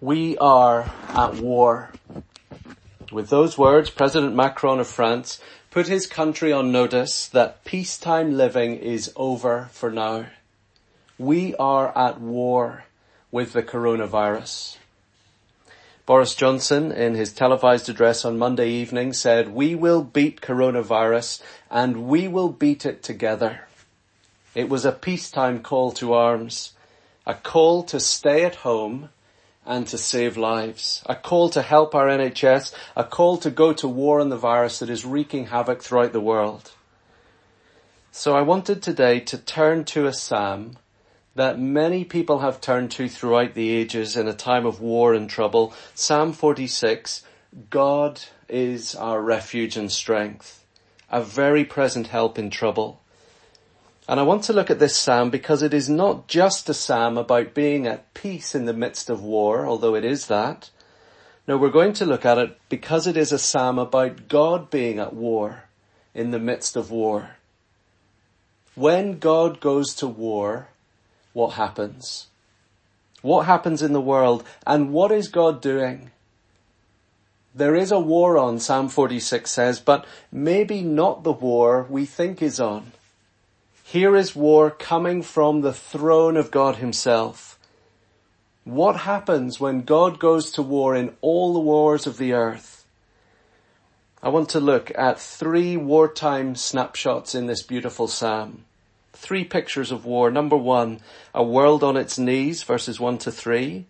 We 0.00 0.36
are 0.36 0.92
at 1.08 1.36
war. 1.36 1.90
With 3.10 3.30
those 3.30 3.56
words, 3.56 3.88
President 3.88 4.34
Macron 4.34 4.78
of 4.78 4.86
France 4.86 5.40
put 5.70 5.86
his 5.86 6.06
country 6.06 6.52
on 6.52 6.70
notice 6.70 7.26
that 7.28 7.64
peacetime 7.64 8.36
living 8.36 8.76
is 8.76 9.10
over 9.16 9.70
for 9.72 9.90
now. 9.90 10.26
We 11.18 11.54
are 11.56 11.96
at 11.96 12.20
war 12.20 12.84
with 13.30 13.54
the 13.54 13.62
coronavirus. 13.62 14.76
Boris 16.04 16.34
Johnson, 16.34 16.92
in 16.92 17.14
his 17.14 17.32
televised 17.32 17.88
address 17.88 18.22
on 18.26 18.38
Monday 18.38 18.68
evening, 18.68 19.14
said, 19.14 19.54
we 19.54 19.74
will 19.74 20.02
beat 20.02 20.42
coronavirus 20.42 21.40
and 21.70 22.06
we 22.06 22.28
will 22.28 22.50
beat 22.50 22.84
it 22.84 23.02
together. 23.02 23.62
It 24.54 24.68
was 24.68 24.84
a 24.84 24.92
peacetime 24.92 25.62
call 25.62 25.90
to 25.92 26.12
arms, 26.12 26.74
a 27.26 27.32
call 27.32 27.82
to 27.84 27.98
stay 27.98 28.44
at 28.44 28.56
home 28.56 29.08
and 29.66 29.86
to 29.88 29.98
save 29.98 30.36
lives. 30.36 31.02
A 31.06 31.16
call 31.16 31.50
to 31.50 31.62
help 31.62 31.94
our 31.94 32.06
NHS, 32.06 32.72
a 32.96 33.04
call 33.04 33.36
to 33.38 33.50
go 33.50 33.72
to 33.74 33.88
war 33.88 34.20
on 34.20 34.28
the 34.28 34.36
virus 34.36 34.78
that 34.78 34.88
is 34.90 35.04
wreaking 35.04 35.46
havoc 35.46 35.82
throughout 35.82 36.12
the 36.12 36.20
world. 36.20 36.72
So 38.12 38.34
I 38.34 38.42
wanted 38.42 38.82
today 38.82 39.20
to 39.20 39.36
turn 39.36 39.84
to 39.86 40.06
a 40.06 40.12
psalm 40.12 40.78
that 41.34 41.58
many 41.58 42.02
people 42.04 42.38
have 42.38 42.62
turned 42.62 42.90
to 42.92 43.08
throughout 43.08 43.52
the 43.52 43.70
ages 43.70 44.16
in 44.16 44.26
a 44.26 44.32
time 44.32 44.64
of 44.64 44.80
war 44.80 45.12
and 45.12 45.28
trouble. 45.28 45.74
Psalm 45.94 46.32
46, 46.32 47.22
God 47.68 48.22
is 48.48 48.94
our 48.94 49.20
refuge 49.20 49.76
and 49.76 49.92
strength, 49.92 50.64
a 51.10 51.22
very 51.22 51.64
present 51.64 52.06
help 52.06 52.38
in 52.38 52.48
trouble. 52.48 53.02
And 54.08 54.20
I 54.20 54.22
want 54.22 54.44
to 54.44 54.52
look 54.52 54.70
at 54.70 54.78
this 54.78 54.96
psalm 54.96 55.30
because 55.30 55.62
it 55.62 55.74
is 55.74 55.88
not 55.88 56.28
just 56.28 56.68
a 56.68 56.74
psalm 56.74 57.18
about 57.18 57.54
being 57.54 57.86
at 57.86 58.14
peace 58.14 58.54
in 58.54 58.64
the 58.64 58.72
midst 58.72 59.10
of 59.10 59.22
war, 59.22 59.66
although 59.66 59.96
it 59.96 60.04
is 60.04 60.28
that. 60.28 60.70
No, 61.48 61.56
we're 61.56 61.70
going 61.70 61.92
to 61.94 62.06
look 62.06 62.24
at 62.24 62.38
it 62.38 62.58
because 62.68 63.06
it 63.06 63.16
is 63.16 63.32
a 63.32 63.38
psalm 63.38 63.78
about 63.78 64.28
God 64.28 64.70
being 64.70 64.98
at 65.00 65.12
war 65.12 65.64
in 66.14 66.30
the 66.30 66.38
midst 66.38 66.76
of 66.76 66.90
war. 66.90 67.36
When 68.76 69.18
God 69.18 69.60
goes 69.60 69.94
to 69.96 70.06
war, 70.06 70.68
what 71.32 71.54
happens? 71.54 72.28
What 73.22 73.46
happens 73.46 73.82
in 73.82 73.92
the 73.92 74.00
world 74.00 74.44
and 74.66 74.92
what 74.92 75.10
is 75.10 75.28
God 75.28 75.60
doing? 75.60 76.10
There 77.54 77.74
is 77.74 77.90
a 77.90 77.98
war 77.98 78.38
on, 78.38 78.60
Psalm 78.60 78.88
46 78.88 79.50
says, 79.50 79.80
but 79.80 80.04
maybe 80.30 80.82
not 80.82 81.24
the 81.24 81.32
war 81.32 81.86
we 81.88 82.04
think 82.04 82.42
is 82.42 82.60
on. 82.60 82.92
Here 83.88 84.16
is 84.16 84.34
war 84.34 84.72
coming 84.72 85.22
from 85.22 85.60
the 85.60 85.72
throne 85.72 86.36
of 86.36 86.50
God 86.50 86.76
himself. 86.76 87.56
What 88.64 88.96
happens 88.96 89.60
when 89.60 89.82
God 89.82 90.18
goes 90.18 90.50
to 90.52 90.62
war 90.62 90.96
in 90.96 91.14
all 91.20 91.52
the 91.52 91.60
wars 91.60 92.04
of 92.04 92.18
the 92.18 92.32
earth? 92.32 92.84
I 94.20 94.28
want 94.28 94.48
to 94.50 94.58
look 94.58 94.90
at 94.98 95.20
three 95.20 95.76
wartime 95.76 96.56
snapshots 96.56 97.32
in 97.32 97.46
this 97.46 97.62
beautiful 97.62 98.08
psalm. 98.08 98.64
Three 99.12 99.44
pictures 99.44 99.92
of 99.92 100.04
war. 100.04 100.32
Number 100.32 100.56
one, 100.56 100.98
a 101.32 101.44
world 101.44 101.84
on 101.84 101.96
its 101.96 102.18
knees, 102.18 102.64
verses 102.64 102.98
one 102.98 103.18
to 103.18 103.30
three. 103.30 103.86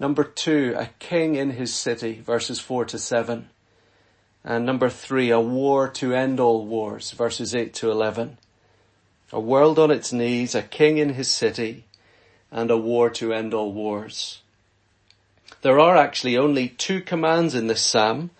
Number 0.00 0.24
two, 0.24 0.74
a 0.76 0.86
king 0.98 1.36
in 1.36 1.50
his 1.50 1.72
city, 1.72 2.20
verses 2.20 2.58
four 2.58 2.84
to 2.86 2.98
seven. 2.98 3.50
And 4.42 4.66
number 4.66 4.90
three, 4.90 5.30
a 5.30 5.38
war 5.38 5.88
to 5.90 6.12
end 6.12 6.40
all 6.40 6.66
wars, 6.66 7.12
verses 7.12 7.54
eight 7.54 7.74
to 7.74 7.92
eleven 7.92 8.38
a 9.34 9.40
world 9.40 9.80
on 9.80 9.90
its 9.90 10.12
knees, 10.12 10.54
a 10.54 10.62
king 10.62 10.96
in 10.96 11.14
his 11.14 11.28
city, 11.28 11.84
and 12.52 12.70
a 12.70 12.76
war 12.76 13.10
to 13.10 13.32
end 13.32 13.52
all 13.52 13.72
wars. 13.72 14.42
There 15.62 15.80
are 15.80 15.96
actually 15.96 16.38
only 16.38 16.68
two 16.68 17.00
commands 17.00 17.56
in 17.56 17.66
this 17.66 17.84
psalm, 17.84 18.30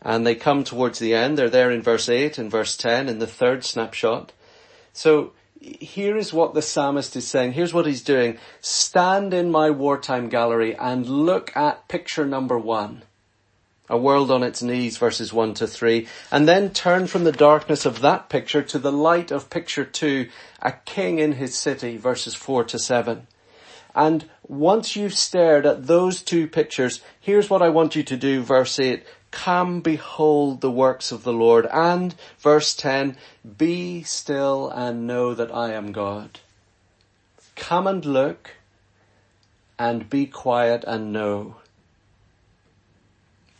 and 0.00 0.24
they 0.24 0.36
come 0.36 0.62
towards 0.62 1.00
the 1.00 1.12
end. 1.12 1.36
They're 1.36 1.50
there 1.50 1.72
in 1.72 1.82
verse 1.82 2.08
8 2.08 2.38
and 2.38 2.52
verse 2.52 2.76
10 2.76 3.08
in 3.08 3.18
the 3.18 3.26
third 3.26 3.64
snapshot. 3.64 4.30
So 4.92 5.32
here 5.60 6.16
is 6.16 6.32
what 6.32 6.54
the 6.54 6.62
psalmist 6.62 7.16
is 7.16 7.26
saying. 7.26 7.54
Here's 7.54 7.74
what 7.74 7.86
he's 7.86 8.02
doing. 8.02 8.38
Stand 8.60 9.34
in 9.34 9.50
my 9.50 9.70
wartime 9.70 10.28
gallery 10.28 10.76
and 10.76 11.04
look 11.04 11.54
at 11.56 11.88
picture 11.88 12.26
number 12.26 12.58
one 12.60 13.02
a 13.88 13.98
world 13.98 14.30
on 14.30 14.42
its 14.42 14.62
knees, 14.62 14.96
verses 14.96 15.32
1 15.32 15.54
to 15.54 15.66
3, 15.66 16.06
and 16.30 16.48
then 16.48 16.70
turn 16.70 17.06
from 17.06 17.24
the 17.24 17.32
darkness 17.32 17.84
of 17.84 18.00
that 18.00 18.28
picture 18.28 18.62
to 18.62 18.78
the 18.78 18.92
light 18.92 19.30
of 19.30 19.50
picture 19.50 19.84
2, 19.84 20.28
a 20.62 20.72
king 20.84 21.18
in 21.18 21.32
his 21.32 21.54
city, 21.54 21.96
verses 21.96 22.34
4 22.34 22.64
to 22.64 22.78
7. 22.78 23.26
And 23.94 24.28
once 24.48 24.96
you've 24.96 25.14
stared 25.14 25.66
at 25.66 25.86
those 25.86 26.22
two 26.22 26.48
pictures, 26.48 27.00
here's 27.20 27.50
what 27.50 27.62
I 27.62 27.68
want 27.68 27.94
you 27.94 28.02
to 28.04 28.16
do, 28.16 28.42
verse 28.42 28.78
8, 28.78 29.04
come 29.30 29.80
behold 29.80 30.60
the 30.60 30.70
works 30.70 31.12
of 31.12 31.22
the 31.22 31.32
Lord, 31.32 31.66
and 31.72 32.14
verse 32.38 32.74
10, 32.74 33.16
be 33.58 34.02
still 34.02 34.70
and 34.70 35.06
know 35.06 35.34
that 35.34 35.54
I 35.54 35.72
am 35.72 35.92
God. 35.92 36.40
Come 37.54 37.86
and 37.86 38.04
look, 38.04 38.52
and 39.78 40.08
be 40.08 40.26
quiet 40.26 40.84
and 40.86 41.12
know 41.12 41.56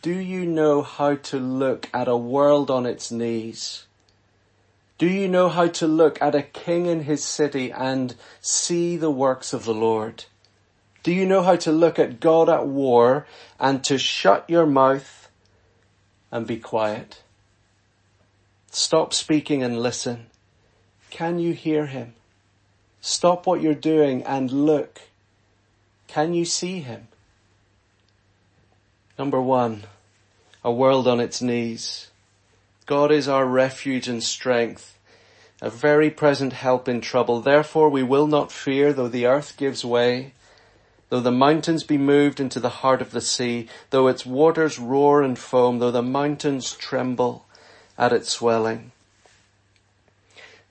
do 0.05 0.19
you 0.19 0.45
know 0.45 0.83
how 0.83 1.15
to 1.15 1.39
look 1.39 1.89
at 1.91 2.07
a 2.07 2.15
world 2.15 2.69
on 2.69 2.85
its 2.85 3.11
knees? 3.11 3.87
Do 4.99 5.07
you 5.07 5.27
know 5.27 5.49
how 5.49 5.65
to 5.65 5.87
look 5.87 6.21
at 6.21 6.35
a 6.35 6.43
king 6.43 6.85
in 6.85 7.05
his 7.05 7.23
city 7.23 7.71
and 7.71 8.13
see 8.39 8.97
the 8.97 9.09
works 9.09 9.51
of 9.51 9.65
the 9.65 9.73
Lord? 9.73 10.25
Do 11.01 11.11
you 11.11 11.25
know 11.25 11.41
how 11.41 11.55
to 11.55 11.71
look 11.71 11.97
at 11.97 12.19
God 12.19 12.49
at 12.49 12.67
war 12.67 13.25
and 13.59 13.83
to 13.85 13.97
shut 13.97 14.47
your 14.47 14.67
mouth 14.67 15.27
and 16.31 16.45
be 16.45 16.57
quiet? 16.57 17.23
Stop 18.69 19.11
speaking 19.11 19.63
and 19.63 19.81
listen. 19.81 20.27
Can 21.09 21.39
you 21.39 21.53
hear 21.53 21.87
him? 21.87 22.13
Stop 23.01 23.47
what 23.47 23.59
you're 23.59 23.73
doing 23.73 24.21
and 24.21 24.51
look. 24.51 25.01
Can 26.05 26.35
you 26.35 26.45
see 26.45 26.81
him? 26.81 27.07
Number 29.17 29.41
one, 29.41 29.85
a 30.65 30.71
world 30.71 31.07
on 31.07 31.19
its 31.19 31.43
knees. 31.43 32.07
God 32.87 33.11
is 33.11 33.27
our 33.27 33.45
refuge 33.45 34.07
and 34.07 34.23
strength, 34.23 34.97
a 35.61 35.69
very 35.69 36.09
present 36.09 36.53
help 36.53 36.89
in 36.89 37.01
trouble. 37.01 37.39
Therefore 37.39 37.87
we 37.87 38.01
will 38.01 38.25
not 38.25 38.51
fear 38.51 38.91
though 38.91 39.07
the 39.07 39.27
earth 39.27 39.57
gives 39.57 39.85
way, 39.85 40.33
though 41.09 41.19
the 41.19 41.31
mountains 41.31 41.83
be 41.83 41.99
moved 41.99 42.39
into 42.39 42.59
the 42.59 42.81
heart 42.81 42.99
of 42.99 43.11
the 43.11 43.21
sea, 43.21 43.67
though 43.91 44.07
its 44.07 44.25
waters 44.25 44.79
roar 44.79 45.21
and 45.21 45.37
foam, 45.37 45.77
though 45.77 45.91
the 45.91 46.01
mountains 46.01 46.73
tremble 46.73 47.45
at 47.95 48.11
its 48.11 48.31
swelling. 48.31 48.91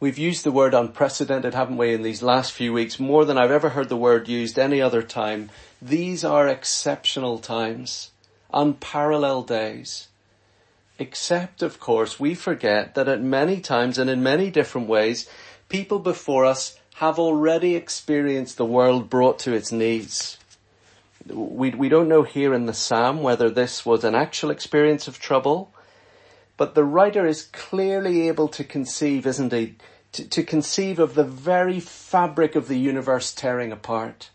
We've 0.00 0.18
used 0.18 0.42
the 0.42 0.50
word 0.50 0.74
unprecedented, 0.74 1.54
haven't 1.54 1.76
we, 1.76 1.94
in 1.94 2.02
these 2.02 2.20
last 2.20 2.50
few 2.50 2.72
weeks, 2.72 2.98
more 2.98 3.24
than 3.24 3.38
I've 3.38 3.52
ever 3.52 3.68
heard 3.68 3.88
the 3.88 3.96
word 3.96 4.26
used 4.26 4.58
any 4.58 4.80
other 4.80 5.02
time. 5.02 5.50
These 5.80 6.24
are 6.24 6.48
exceptional 6.48 7.38
times 7.38 8.10
unparalleled 8.54 9.48
days. 9.48 10.08
Except, 10.98 11.60
of 11.60 11.80
course, 11.80 12.20
we 12.20 12.34
forget 12.34 12.94
that 12.94 13.08
at 13.08 13.20
many 13.20 13.60
times 13.60 13.98
and 13.98 14.08
in 14.08 14.22
many 14.22 14.50
different 14.50 14.88
ways, 14.88 15.28
people 15.68 15.98
before 15.98 16.44
us 16.44 16.78
have 16.96 17.18
already 17.18 17.74
experienced 17.74 18.56
the 18.56 18.64
world 18.64 19.10
brought 19.10 19.40
to 19.40 19.52
its 19.52 19.72
knees. 19.72 20.38
We, 21.26 21.70
we 21.70 21.88
don't 21.88 22.08
know 22.08 22.22
here 22.22 22.54
in 22.54 22.66
the 22.66 22.74
Psalm 22.74 23.22
whether 23.22 23.50
this 23.50 23.84
was 23.84 24.04
an 24.04 24.14
actual 24.14 24.50
experience 24.50 25.08
of 25.08 25.18
trouble, 25.18 25.72
but 26.56 26.76
the 26.76 26.84
writer 26.84 27.26
is 27.26 27.42
clearly 27.42 28.28
able 28.28 28.46
to 28.48 28.62
conceive, 28.62 29.26
isn't 29.26 29.52
he, 29.52 29.74
to, 30.12 30.28
to 30.28 30.44
conceive 30.44 31.00
of 31.00 31.14
the 31.14 31.24
very 31.24 31.80
fabric 31.80 32.54
of 32.54 32.68
the 32.68 32.78
universe 32.78 33.34
tearing 33.34 33.72
apart. 33.72 34.30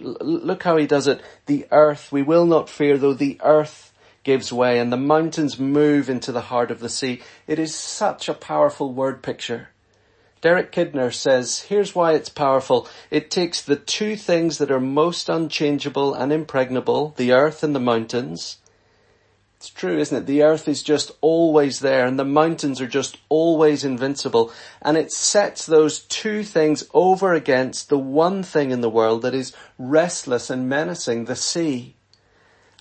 Look 0.00 0.62
how 0.62 0.76
he 0.76 0.86
does 0.86 1.06
it. 1.06 1.20
The 1.46 1.66
earth, 1.70 2.12
we 2.12 2.22
will 2.22 2.46
not 2.46 2.68
fear 2.68 2.96
though 2.96 3.14
the 3.14 3.38
earth 3.42 3.92
gives 4.24 4.52
way 4.52 4.78
and 4.78 4.92
the 4.92 4.96
mountains 4.96 5.58
move 5.58 6.08
into 6.08 6.32
the 6.32 6.42
heart 6.42 6.70
of 6.70 6.80
the 6.80 6.88
sea. 6.88 7.20
It 7.46 7.58
is 7.58 7.74
such 7.74 8.28
a 8.28 8.34
powerful 8.34 8.92
word 8.92 9.22
picture. 9.22 9.70
Derek 10.40 10.72
Kidner 10.72 11.14
says, 11.14 11.60
here's 11.68 11.94
why 11.94 12.14
it's 12.14 12.28
powerful. 12.28 12.88
It 13.10 13.30
takes 13.30 13.62
the 13.62 13.76
two 13.76 14.16
things 14.16 14.58
that 14.58 14.72
are 14.72 14.80
most 14.80 15.28
unchangeable 15.28 16.14
and 16.14 16.32
impregnable, 16.32 17.14
the 17.16 17.32
earth 17.32 17.62
and 17.62 17.76
the 17.76 17.80
mountains, 17.80 18.58
it's 19.62 19.70
true, 19.70 19.96
isn't 19.96 20.16
it? 20.16 20.26
The 20.26 20.42
earth 20.42 20.66
is 20.66 20.82
just 20.82 21.12
always 21.20 21.78
there 21.78 22.04
and 22.04 22.18
the 22.18 22.24
mountains 22.24 22.80
are 22.80 22.88
just 22.88 23.18
always 23.28 23.84
invincible. 23.84 24.52
And 24.80 24.96
it 24.96 25.12
sets 25.12 25.66
those 25.66 26.00
two 26.00 26.42
things 26.42 26.82
over 26.92 27.32
against 27.32 27.88
the 27.88 27.96
one 27.96 28.42
thing 28.42 28.72
in 28.72 28.80
the 28.80 28.90
world 28.90 29.22
that 29.22 29.34
is 29.34 29.54
restless 29.78 30.50
and 30.50 30.68
menacing, 30.68 31.26
the 31.26 31.36
sea. 31.36 31.94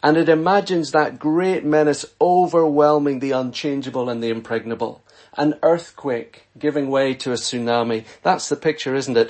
And 0.02 0.18
it 0.18 0.28
imagines 0.28 0.90
that 0.90 1.20
great 1.20 1.64
menace 1.64 2.04
overwhelming 2.20 3.20
the 3.20 3.30
unchangeable 3.30 4.10
and 4.10 4.24
the 4.24 4.30
impregnable. 4.30 5.04
An 5.38 5.60
earthquake 5.62 6.48
giving 6.58 6.90
way 6.90 7.14
to 7.14 7.32
a 7.32 7.36
tsunami. 7.36 8.06
That's 8.24 8.50
the 8.50 8.56
picture, 8.56 8.96
isn't 8.96 9.18
it? 9.18 9.30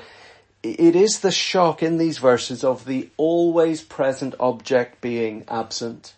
it 0.63 0.95
is 0.95 1.19
the 1.19 1.31
shock 1.31 1.83
in 1.83 1.97
these 1.97 2.19
verses 2.19 2.63
of 2.63 2.85
the 2.85 3.09
always 3.17 3.81
present 3.81 4.35
object 4.39 5.01
being 5.01 5.43
absent. 5.49 6.13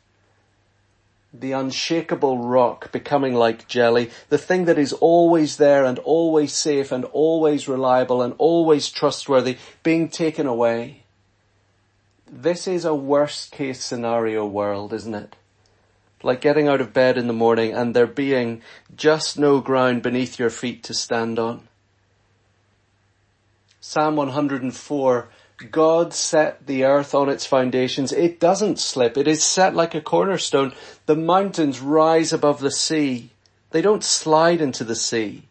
The 1.33 1.51
unshakable 1.51 2.38
rock 2.38 2.91
becoming 2.91 3.33
like 3.33 3.68
jelly, 3.68 4.12
the 4.30 4.38
thing 4.38 4.65
that 4.65 4.77
is 4.77 4.94
always 4.94 5.57
there 5.57 5.83
and 5.83 5.97
always 6.00 6.53
safe 6.53 6.91
and 6.91 7.06
always 7.06 7.68
reliable 7.68 8.21
and 8.21 8.35
always 8.38 8.89
trustworthy 8.89 9.57
being 9.81 10.09
taken 10.09 10.45
away. 10.45 11.03
This 12.31 12.68
is 12.68 12.85
a 12.85 12.94
worst 12.94 13.51
case 13.51 13.83
scenario 13.83 14.45
world, 14.45 14.94
isn't 14.94 15.15
it? 15.15 15.35
Like 16.21 16.39
getting 16.39 16.68
out 16.68 16.81
of 16.81 16.94
bed 16.94 17.18
in 17.18 17.27
the 17.27 17.33
morning 17.33 17.74
and 17.74 17.95
there 17.95 18.07
being 18.07 18.62
just 18.95 19.38
no 19.38 19.59
ground 19.59 20.03
beneath 20.03 20.39
your 20.39 20.50
feet 20.50 20.83
to 20.83 20.94
stand 20.94 21.39
on. 21.39 21.68
Psalm 23.81 24.15
104, 24.15 25.29
God 25.71 26.13
set 26.13 26.68
the 26.68 26.83
earth 26.83 27.13
on 27.15 27.30
its 27.30 27.45
foundations. 27.45 28.12
It 28.12 28.39
doesn't 28.39 28.80
slip. 28.80 29.18
It 29.18 29.27
is 29.27 29.44
set 29.44 29.75
like 29.75 29.95
a 29.95 30.01
cornerstone. 30.01 30.74
The 31.06 31.15
mountains 31.15 31.80
rise 31.80 32.33
above 32.33 32.60
the 32.60 32.71
sea. 32.71 33.31
They 33.71 33.81
don't 33.81 34.04
slide 34.04 34.62
into 34.62 34.83
the 34.83 34.95
sea. 34.95 35.44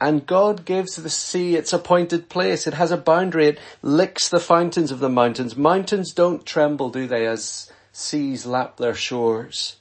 And 0.00 0.26
God 0.26 0.64
gives 0.64 0.96
the 0.96 1.08
sea 1.08 1.54
its 1.54 1.72
appointed 1.72 2.28
place. 2.28 2.66
It 2.66 2.74
has 2.74 2.90
a 2.90 2.96
boundary. 2.96 3.46
It 3.46 3.58
licks 3.82 4.28
the 4.28 4.40
fountains 4.40 4.90
of 4.90 4.98
the 4.98 5.08
mountains. 5.08 5.56
Mountains 5.56 6.12
don't 6.12 6.44
tremble, 6.44 6.90
do 6.90 7.06
they, 7.06 7.26
as 7.26 7.70
seas 7.92 8.44
lap 8.44 8.78
their 8.78 8.94
shores. 8.94 9.76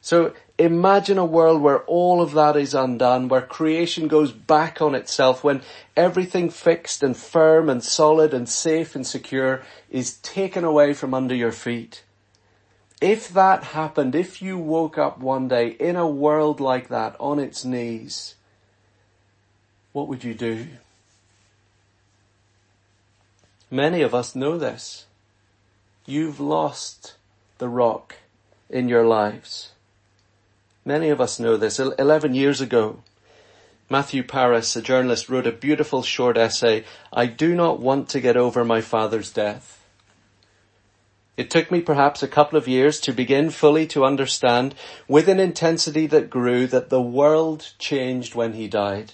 So 0.00 0.34
imagine 0.58 1.18
a 1.18 1.24
world 1.24 1.60
where 1.62 1.80
all 1.80 2.20
of 2.20 2.32
that 2.32 2.56
is 2.56 2.74
undone, 2.74 3.28
where 3.28 3.42
creation 3.42 4.08
goes 4.08 4.32
back 4.32 4.80
on 4.80 4.94
itself, 4.94 5.42
when 5.42 5.62
everything 5.96 6.50
fixed 6.50 7.02
and 7.02 7.16
firm 7.16 7.68
and 7.68 7.82
solid 7.82 8.34
and 8.34 8.48
safe 8.48 8.94
and 8.94 9.06
secure 9.06 9.62
is 9.90 10.18
taken 10.18 10.64
away 10.64 10.94
from 10.94 11.14
under 11.14 11.34
your 11.34 11.52
feet. 11.52 12.04
If 13.00 13.30
that 13.30 13.64
happened, 13.64 14.14
if 14.14 14.40
you 14.40 14.56
woke 14.56 14.96
up 14.96 15.18
one 15.18 15.48
day 15.48 15.68
in 15.68 15.96
a 15.96 16.06
world 16.06 16.60
like 16.60 16.88
that 16.88 17.16
on 17.18 17.40
its 17.40 17.64
knees, 17.64 18.36
what 19.92 20.06
would 20.06 20.22
you 20.22 20.34
do? 20.34 20.68
Many 23.70 24.02
of 24.02 24.14
us 24.14 24.36
know 24.36 24.58
this. 24.58 25.06
You've 26.06 26.38
lost 26.38 27.14
the 27.58 27.68
rock 27.68 28.16
in 28.68 28.88
your 28.88 29.06
lives. 29.06 29.72
Many 30.84 31.10
of 31.10 31.20
us 31.20 31.38
know 31.38 31.56
this. 31.56 31.78
Eleven 31.78 32.34
years 32.34 32.60
ago, 32.60 33.02
Matthew 33.88 34.22
Paris, 34.22 34.74
a 34.74 34.82
journalist, 34.82 35.28
wrote 35.28 35.46
a 35.46 35.52
beautiful 35.52 36.02
short 36.02 36.36
essay, 36.36 36.84
I 37.12 37.26
do 37.26 37.54
not 37.54 37.78
want 37.78 38.08
to 38.10 38.20
get 38.20 38.36
over 38.36 38.64
my 38.64 38.80
father's 38.80 39.30
death. 39.30 39.84
It 41.36 41.50
took 41.50 41.70
me 41.70 41.80
perhaps 41.80 42.22
a 42.22 42.28
couple 42.28 42.58
of 42.58 42.68
years 42.68 43.00
to 43.00 43.12
begin 43.12 43.50
fully 43.50 43.86
to 43.88 44.04
understand 44.04 44.74
with 45.08 45.28
an 45.28 45.40
intensity 45.40 46.06
that 46.08 46.30
grew 46.30 46.66
that 46.66 46.90
the 46.90 47.00
world 47.00 47.72
changed 47.78 48.34
when 48.34 48.52
he 48.52 48.68
died. 48.68 49.12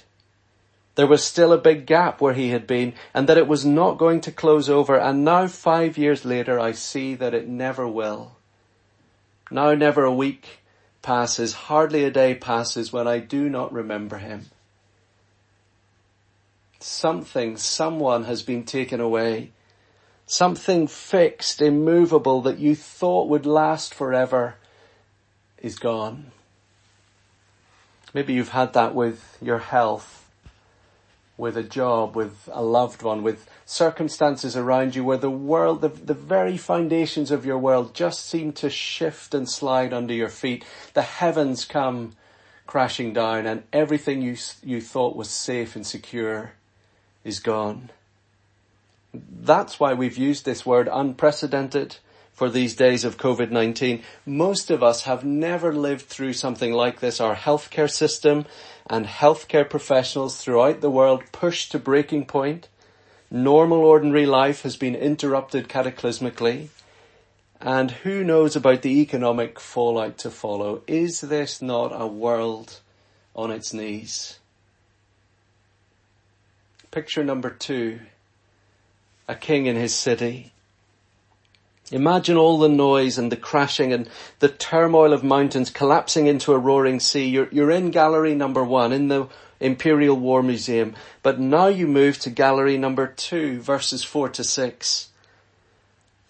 There 0.97 1.06
was 1.06 1.23
still 1.23 1.53
a 1.53 1.59
big 1.59 1.87
gap 1.87 2.20
where 2.20 2.35
he 2.35 2.49
had 2.49 2.67
been 2.67 2.94
and 3.15 3.29
that 3.29 3.38
it 3.38 3.47
was 3.47 3.65
not 3.65 3.99
going 3.99 4.20
to 4.23 4.32
close 4.32 4.69
over 4.69 4.99
and 4.99 5.25
now 5.25 5.47
five 5.47 5.97
years 5.97 6.25
later 6.25 6.59
I 6.59 6.73
see 6.73 7.15
that 7.15 7.35
it 7.35 7.47
never 7.47 7.87
will. 7.87 8.32
Now 9.49 9.75
never 9.75 10.05
a 10.05 10.12
week, 10.12 10.57
passes, 11.08 11.55
hardly 11.55 12.05
a 12.05 12.10
day 12.10 12.34
passes 12.34 12.93
when 12.93 13.08
I 13.08 13.19
do 13.19 13.49
not 13.49 13.72
remember 13.72 14.19
him. 14.19 14.44
Something, 16.81 17.56
someone 17.56 18.25
has 18.25 18.43
been 18.43 18.64
taken 18.64 19.00
away. 19.00 19.52
Something 20.26 20.87
fixed, 20.87 21.62
immovable 21.62 22.43
that 22.43 22.58
you 22.58 22.75
thought 22.75 23.26
would 23.26 23.46
last 23.46 23.94
forever 23.94 24.56
is 25.62 25.78
gone. 25.78 26.31
Maybe 28.12 28.34
you've 28.34 28.50
had 28.50 28.75
that 28.75 28.94
with 28.94 29.38
your 29.40 29.60
health 29.60 30.27
with 31.38 31.56
a 31.56 31.62
job, 31.62 32.17
with 32.17 32.49
a 32.52 32.62
loved 32.62 33.02
one, 33.02 33.23
with 33.23 33.49
circumstances 33.64 34.56
around 34.56 34.96
you 34.96 35.05
where 35.05 35.17
the 35.17 35.31
world, 35.31 35.81
the, 35.81 35.88
the 35.88 36.12
very 36.12 36.56
foundations 36.56 37.31
of 37.31 37.46
your 37.46 37.56
world 37.56 37.94
just 37.94 38.26
seem 38.26 38.52
to 38.52 38.69
shift 38.69 39.32
and 39.32 39.49
slide 39.49 39.93
under 39.94 40.12
your 40.12 40.29
feet. 40.29 40.64
The 40.94 41.02
heavens 41.02 41.64
come 41.64 42.17
crashing 42.67 43.12
down 43.12 43.46
and 43.46 43.62
everything 43.73 44.20
you, 44.20 44.37
you 44.64 44.81
thought 44.81 45.17
was 45.17 45.31
safe 45.31 45.76
and 45.76 45.87
secure 45.87 46.52
is 47.25 47.38
gone. 47.38 47.91
That's 49.14 49.79
why 49.79 49.94
we've 49.94 50.19
used 50.19 50.44
this 50.44 50.67
word 50.67 50.88
unprecedented 50.93 51.96
for 52.38 52.49
these 52.49 52.76
days 52.76 53.05
of 53.05 53.17
COVID-19. 53.17 54.00
Most 54.25 54.70
of 54.70 54.81
us 54.81 55.02
have 55.02 55.25
never 55.25 55.75
lived 55.75 56.06
through 56.06 56.35
something 56.35 56.73
like 56.73 57.00
this. 57.00 57.20
Our 57.20 57.35
healthcare 57.35 57.90
system 57.90 58.46
and 58.88 59.06
healthcare 59.06 59.69
professionals 59.69 60.37
throughout 60.37 60.81
the 60.81 60.88
world 60.88 61.25
pushed 61.32 61.73
to 61.73 61.81
breaking 61.81 62.26
point. 62.26 62.69
Normal 63.29 63.79
ordinary 63.79 64.25
life 64.25 64.62
has 64.62 64.76
been 64.76 64.94
interrupted 64.94 65.69
cataclysmically. 65.69 66.69
And 67.61 67.90
who 67.90 68.23
knows 68.23 68.55
about 68.55 68.82
the 68.82 69.00
economic 69.00 69.58
fallout 69.58 70.17
to 70.19 70.31
follow? 70.31 70.82
Is 70.87 71.20
this 71.23 71.61
not 71.61 71.88
a 71.88 72.06
world 72.06 72.79
on 73.34 73.50
its 73.50 73.75
knees? 73.75 74.38
Picture 76.93 77.25
number 77.25 77.50
two. 77.50 77.99
A 79.26 79.34
king 79.34 79.67
in 79.67 79.75
his 79.75 79.93
city. 79.93 80.52
Imagine 81.90 82.37
all 82.37 82.58
the 82.58 82.69
noise 82.69 83.17
and 83.17 83.32
the 83.32 83.37
crashing 83.37 83.93
and 83.93 84.08
the 84.40 84.49
turmoil 84.49 85.12
of 85.12 85.25
mountains 85.25 85.70
collapsing 85.70 86.26
into 86.26 86.52
a 86.52 86.58
roaring 86.58 87.00
sea. 87.00 87.26
You're, 87.26 87.49
you're 87.50 87.70
in 87.70 87.90
gallery 87.90 88.35
number 88.35 88.62
one 88.62 88.93
in 88.93 89.08
the 89.08 89.29
Imperial 89.58 90.17
War 90.17 90.43
Museum, 90.43 90.94
but 91.23 91.40
now 91.40 91.67
you 91.67 91.87
move 91.87 92.19
to 92.20 92.31
gallery 92.31 92.76
number 92.76 93.06
two, 93.06 93.61
verses 93.61 94.05
four 94.05 94.29
to 94.29 94.44
six. 94.44 95.08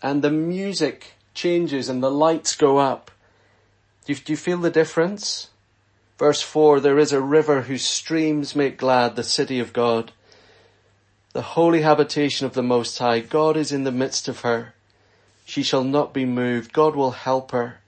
And 0.01 0.23
the 0.23 0.31
music 0.31 1.15
changes 1.35 1.89
and 1.89 2.03
the 2.03 2.11
lights 2.11 2.55
go 2.55 2.79
up. 2.79 3.11
Do 4.07 4.13
you, 4.13 4.19
do 4.19 4.33
you 4.33 4.37
feel 4.37 4.59
the 4.59 4.71
difference? 4.71 5.51
Verse 6.19 6.41
four, 6.41 6.81
there 6.81 6.99
is 6.99 7.13
a 7.13 7.21
river 7.21 7.63
whose 7.63 7.85
streams 7.85 8.57
make 8.57 8.79
glad 8.79 9.17
the 9.17 9.25
city 9.25 9.59
of 9.59 9.73
God. 9.73 10.13
The 11.33 11.43
holy 11.43 11.83
habitation 11.83 12.47
of 12.47 12.55
the 12.55 12.63
Most 12.63 12.99
High. 12.99 13.21
God 13.21 13.57
is 13.57 13.73
in 13.73 13.85
the 13.85 13.93
midst 13.93 14.29
of 14.29 14.41
her. 14.41 14.75
She 15.49 15.63
shall 15.63 15.83
not 15.83 16.13
be 16.13 16.27
moved. 16.27 16.75
God 16.75 16.95
will 16.95 17.13
help 17.13 17.53
her 17.53 17.81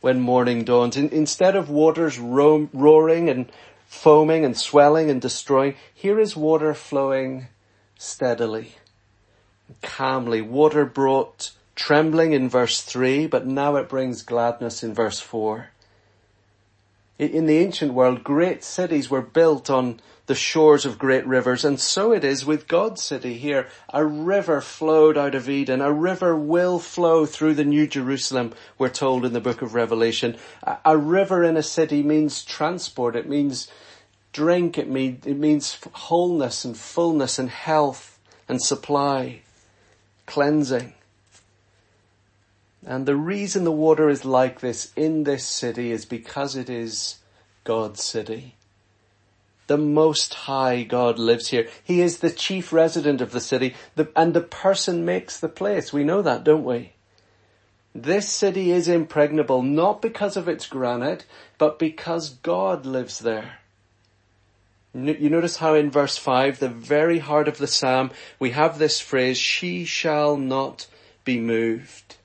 when 0.00 0.20
morning 0.20 0.64
dawns. 0.64 0.96
In, 0.96 1.08
instead 1.10 1.54
of 1.54 1.70
waters 1.70 2.18
ro- 2.18 2.68
roaring 2.72 3.28
and 3.28 3.52
foaming 3.86 4.44
and 4.44 4.58
swelling 4.58 5.08
and 5.08 5.22
destroying, 5.22 5.76
here 5.94 6.18
is 6.18 6.36
water 6.36 6.74
flowing 6.74 7.46
steadily, 7.96 8.74
calmly. 9.80 10.42
Water 10.42 10.84
brought 10.84 11.52
trembling 11.76 12.32
in 12.32 12.48
verse 12.48 12.82
three, 12.82 13.28
but 13.28 13.46
now 13.46 13.76
it 13.76 13.88
brings 13.88 14.22
gladness 14.22 14.82
in 14.82 14.92
verse 14.92 15.20
four. 15.20 15.68
In 17.18 17.46
the 17.46 17.58
ancient 17.58 17.94
world, 17.94 18.22
great 18.22 18.62
cities 18.62 19.10
were 19.10 19.22
built 19.22 19.68
on 19.68 20.00
the 20.26 20.36
shores 20.36 20.86
of 20.86 20.98
great 20.98 21.26
rivers. 21.26 21.64
And 21.64 21.80
so 21.80 22.12
it 22.12 22.22
is 22.22 22.46
with 22.46 22.68
God's 22.68 23.02
city 23.02 23.34
here. 23.34 23.66
A 23.92 24.04
river 24.04 24.60
flowed 24.60 25.18
out 25.18 25.34
of 25.34 25.48
Eden. 25.48 25.80
A 25.80 25.92
river 25.92 26.36
will 26.36 26.78
flow 26.78 27.26
through 27.26 27.54
the 27.54 27.64
New 27.64 27.88
Jerusalem, 27.88 28.54
we're 28.78 28.88
told 28.88 29.24
in 29.24 29.32
the 29.32 29.40
book 29.40 29.62
of 29.62 29.74
Revelation. 29.74 30.36
A, 30.84 30.96
river 30.96 31.42
in 31.42 31.56
a 31.56 31.62
city 31.62 32.04
means 32.04 32.44
transport. 32.44 33.16
It 33.16 33.28
means 33.28 33.68
drink. 34.32 34.78
It, 34.78 34.88
mean, 34.88 35.20
it 35.24 35.38
means 35.38 35.78
wholeness 35.92 36.64
and 36.64 36.76
fullness 36.76 37.38
and 37.38 37.50
health 37.50 38.20
and 38.48 38.62
supply, 38.62 39.40
cleansing. 40.26 40.94
And 42.86 43.06
the 43.06 43.16
reason 43.16 43.64
the 43.64 43.72
water 43.72 44.08
is 44.08 44.24
like 44.24 44.60
this 44.60 44.92
in 44.94 45.24
this 45.24 45.44
city 45.44 45.90
is 45.90 46.04
because 46.04 46.54
it 46.54 46.70
is 46.70 47.18
God's 47.64 48.02
city. 48.02 48.54
The 49.66 49.76
Most 49.76 50.32
High 50.32 50.84
God 50.84 51.18
lives 51.18 51.48
here. 51.48 51.68
He 51.82 52.00
is 52.00 52.18
the 52.18 52.30
chief 52.30 52.72
resident 52.72 53.20
of 53.20 53.32
the 53.32 53.40
city, 53.40 53.74
the, 53.96 54.10
and 54.16 54.32
the 54.32 54.40
person 54.40 55.04
makes 55.04 55.38
the 55.38 55.48
place. 55.48 55.92
We 55.92 56.04
know 56.04 56.22
that, 56.22 56.44
don't 56.44 56.64
we? 56.64 56.92
This 57.94 58.28
city 58.28 58.70
is 58.70 58.86
impregnable 58.86 59.62
not 59.62 60.00
because 60.00 60.36
of 60.36 60.48
its 60.48 60.66
granite, 60.66 61.26
but 61.58 61.78
because 61.78 62.30
God 62.30 62.86
lives 62.86 63.18
there. 63.18 63.58
You 64.94 65.28
notice 65.28 65.58
how 65.58 65.74
in 65.74 65.90
verse 65.90 66.16
5, 66.16 66.60
the 66.60 66.68
very 66.68 67.18
heart 67.18 67.48
of 67.48 67.58
the 67.58 67.66
psalm, 67.66 68.10
we 68.38 68.52
have 68.52 68.78
this 68.78 69.00
phrase, 69.00 69.36
she 69.36 69.84
shall 69.84 70.36
not 70.36 70.86
be 71.24 71.38
moved 71.38 72.17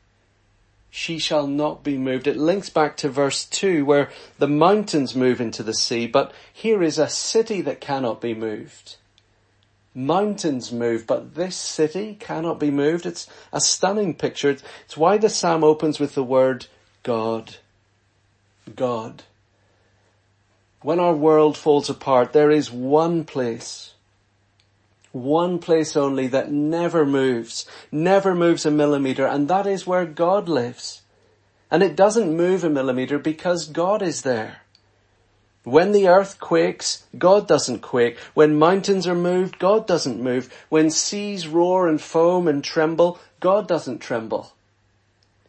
she 0.96 1.18
shall 1.18 1.48
not 1.48 1.84
be 1.84 1.98
moved. 1.98 2.28
It 2.28 2.38
links 2.38 2.70
back 2.70 2.96
to 2.98 3.10
verse 3.10 3.46
2 3.46 3.84
where 3.84 4.12
the 4.38 4.48
mountains 4.48 5.16
move 5.16 5.42
into 5.42 5.64
the 5.64 5.74
sea, 5.74 6.06
but 6.06 6.32
here 6.54 6.84
is 6.84 7.00
a 7.00 7.10
city 7.10 7.62
that 7.62 7.82
cannot 7.82 8.22
be 8.22 8.36
moved. 8.36 8.98
Mountains 9.96 10.72
move, 10.72 11.08
but 11.08 11.34
this 11.34 11.56
city 11.56 12.16
cannot 12.20 12.60
be 12.60 12.70
moved. 12.70 13.08
It's 13.08 13.28
a 13.52 13.60
stunning 13.60 14.14
picture. 14.14 14.52
It's 14.52 14.96
why 14.96 15.18
the 15.18 15.30
psalm 15.30 15.64
opens 15.64 16.00
with 16.00 16.14
the 16.14 16.24
word 16.24 16.68
God. 17.02 17.56
God. 18.76 19.24
When 20.84 21.00
our 21.00 21.16
world 21.16 21.58
falls 21.58 21.90
apart, 21.90 22.34
there 22.34 22.52
is 22.52 22.72
one 22.72 23.24
place, 23.24 23.93
one 25.14 25.60
place 25.60 25.96
only 25.96 26.28
that 26.28 26.52
never 26.52 27.06
moves, 27.06 27.66
never 27.92 28.36
moves 28.36 28.66
a 28.66 28.72
millimeter, 28.72 29.26
and 29.26 29.48
that 29.48 29.66
is 29.66 29.88
where 29.88 30.06
God 30.06 30.50
lives. 30.50 31.04
And 31.72 31.82
it 31.82 31.96
doesn't 31.96 32.36
move 32.36 32.64
a 32.64 32.70
millimeter 32.70 33.18
because 33.18 33.68
God 33.68 34.02
is 34.02 34.24
there. 34.24 34.62
When 35.64 35.92
the 35.92 36.08
earth 36.08 36.40
quakes, 36.40 37.06
God 37.18 37.48
doesn't 37.48 37.82
quake. 37.82 38.18
When 38.34 38.60
mountains 38.60 39.08
are 39.08 39.16
moved, 39.16 39.60
God 39.60 39.88
doesn't 39.88 40.22
move. 40.22 40.54
When 40.70 40.90
seas 40.90 41.48
roar 41.48 41.88
and 41.88 42.02
foam 42.02 42.48
and 42.48 42.64
tremble, 42.64 43.20
God 43.40 43.68
doesn't 43.68 44.00
tremble. 44.00 44.52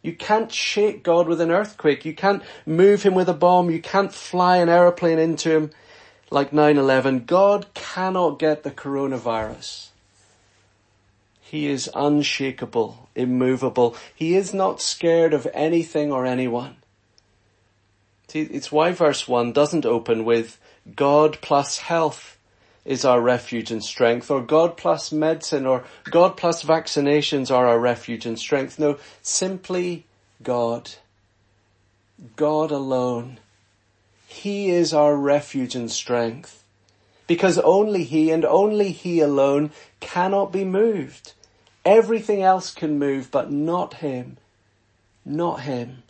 You 0.01 0.13
can't 0.13 0.51
shake 0.51 1.03
God 1.03 1.27
with 1.27 1.41
an 1.41 1.51
earthquake. 1.51 2.05
You 2.05 2.13
can't 2.13 2.43
move 2.65 3.01
him 3.01 3.15
with 3.15 3.27
a 3.27 3.33
bomb. 3.33 3.71
You 3.71 3.81
can't 3.81 4.13
fly 4.13 4.57
an 4.57 4.69
aeroplane 4.69 5.19
into 5.19 5.49
him 5.49 5.71
like 6.31 6.51
9-11. 6.51 7.25
God 7.25 7.73
cannot 7.73 8.39
get 8.39 8.63
the 8.63 8.71
coronavirus. 8.71 9.87
He 11.41 11.67
is 11.67 11.89
unshakable, 11.93 13.07
immovable. 13.15 13.95
He 14.13 14.35
is 14.35 14.53
not 14.53 14.81
scared 14.81 15.33
of 15.33 15.47
anything 15.53 16.11
or 16.11 16.25
anyone. 16.25 16.77
It's 18.33 18.71
why 18.71 18.91
verse 18.91 19.27
1 19.27 19.53
doesn't 19.53 19.85
open 19.85 20.25
with 20.25 20.59
God 20.95 21.37
plus 21.41 21.77
health 21.77 22.37
is 22.83 23.05
our 23.05 23.21
refuge 23.21 23.71
and 23.71 23.83
strength, 23.83 24.29
or 24.29 24.41
God 24.41 24.77
plus 24.77 25.11
medicine, 25.11 25.65
or 25.65 25.85
God 26.03 26.35
plus 26.37 26.63
vaccinations 26.63 27.49
are 27.49 27.67
our 27.67 27.79
refuge 27.79 28.25
and 28.25 28.37
strength. 28.37 28.77
No, 28.77 28.99
simply 29.21 30.05
God. 30.43 30.91
God 32.35 32.71
alone. 32.71 33.39
He 34.35 34.69
is 34.69 34.93
our 34.93 35.15
refuge 35.15 35.75
and 35.75 35.89
strength. 35.89 36.63
Because 37.25 37.57
only 37.59 38.03
He 38.03 38.29
and 38.31 38.45
only 38.45 38.91
He 38.91 39.19
alone 39.19 39.71
cannot 39.99 40.51
be 40.51 40.63
moved. 40.63 41.33
Everything 41.83 42.43
else 42.43 42.73
can 42.73 42.99
move, 42.99 43.31
but 43.31 43.51
not 43.51 43.95
Him. 43.95 44.37
Not 45.25 45.61
Him. 45.61 46.03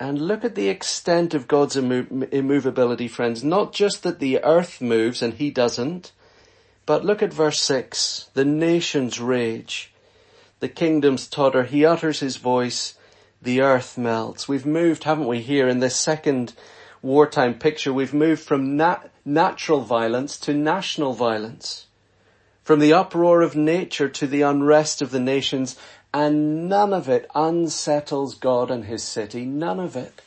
And 0.00 0.20
look 0.20 0.44
at 0.44 0.56
the 0.56 0.68
extent 0.68 1.34
of 1.34 1.46
God's 1.46 1.76
immovability, 1.76 3.06
friends. 3.06 3.44
Not 3.44 3.72
just 3.72 4.02
that 4.02 4.18
the 4.18 4.42
earth 4.42 4.80
moves 4.80 5.22
and 5.22 5.34
he 5.34 5.50
doesn't, 5.50 6.10
but 6.86 7.04
look 7.04 7.22
at 7.22 7.32
verse 7.32 7.60
6. 7.60 8.30
The 8.34 8.44
nations 8.44 9.20
rage. 9.20 9.92
The 10.58 10.68
kingdoms 10.68 11.28
totter. 11.28 11.64
He 11.64 11.84
utters 11.84 12.18
his 12.18 12.38
voice. 12.38 12.94
The 13.42 13.60
earth 13.60 13.98
melts. 13.98 14.46
We've 14.46 14.64
moved, 14.64 15.04
haven't 15.04 15.26
we, 15.26 15.40
here 15.40 15.66
in 15.66 15.80
this 15.80 15.96
second 15.96 16.54
wartime 17.02 17.58
picture. 17.58 17.92
We've 17.92 18.14
moved 18.14 18.42
from 18.42 18.76
nat- 18.76 19.10
natural 19.24 19.80
violence 19.80 20.38
to 20.38 20.54
national 20.54 21.12
violence. 21.12 21.86
From 22.62 22.78
the 22.78 22.92
uproar 22.92 23.42
of 23.42 23.56
nature 23.56 24.08
to 24.08 24.26
the 24.28 24.42
unrest 24.42 25.02
of 25.02 25.10
the 25.10 25.20
nations 25.20 25.76
and 26.14 26.68
none 26.68 26.92
of 26.92 27.08
it 27.08 27.28
unsettles 27.34 28.34
God 28.34 28.70
and 28.70 28.84
his 28.84 29.02
city. 29.02 29.44
None 29.44 29.80
of 29.80 29.96
it. 29.96 30.22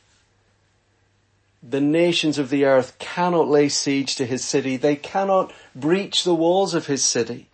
The 1.63 1.81
nations 1.81 2.38
of 2.38 2.50
the 2.50 2.65
earth 2.65 2.98
cannot 3.00 3.48
lay 3.48 3.69
siege 3.69 4.15
to 4.15 4.25
his 4.25 4.43
city. 4.43 4.77
They 4.77 4.95
cannot 4.95 5.53
breach 5.75 6.24
the 6.24 6.36
walls 6.36 6.74
of 6.74 6.88
his 6.88 7.03
city. 7.03 7.48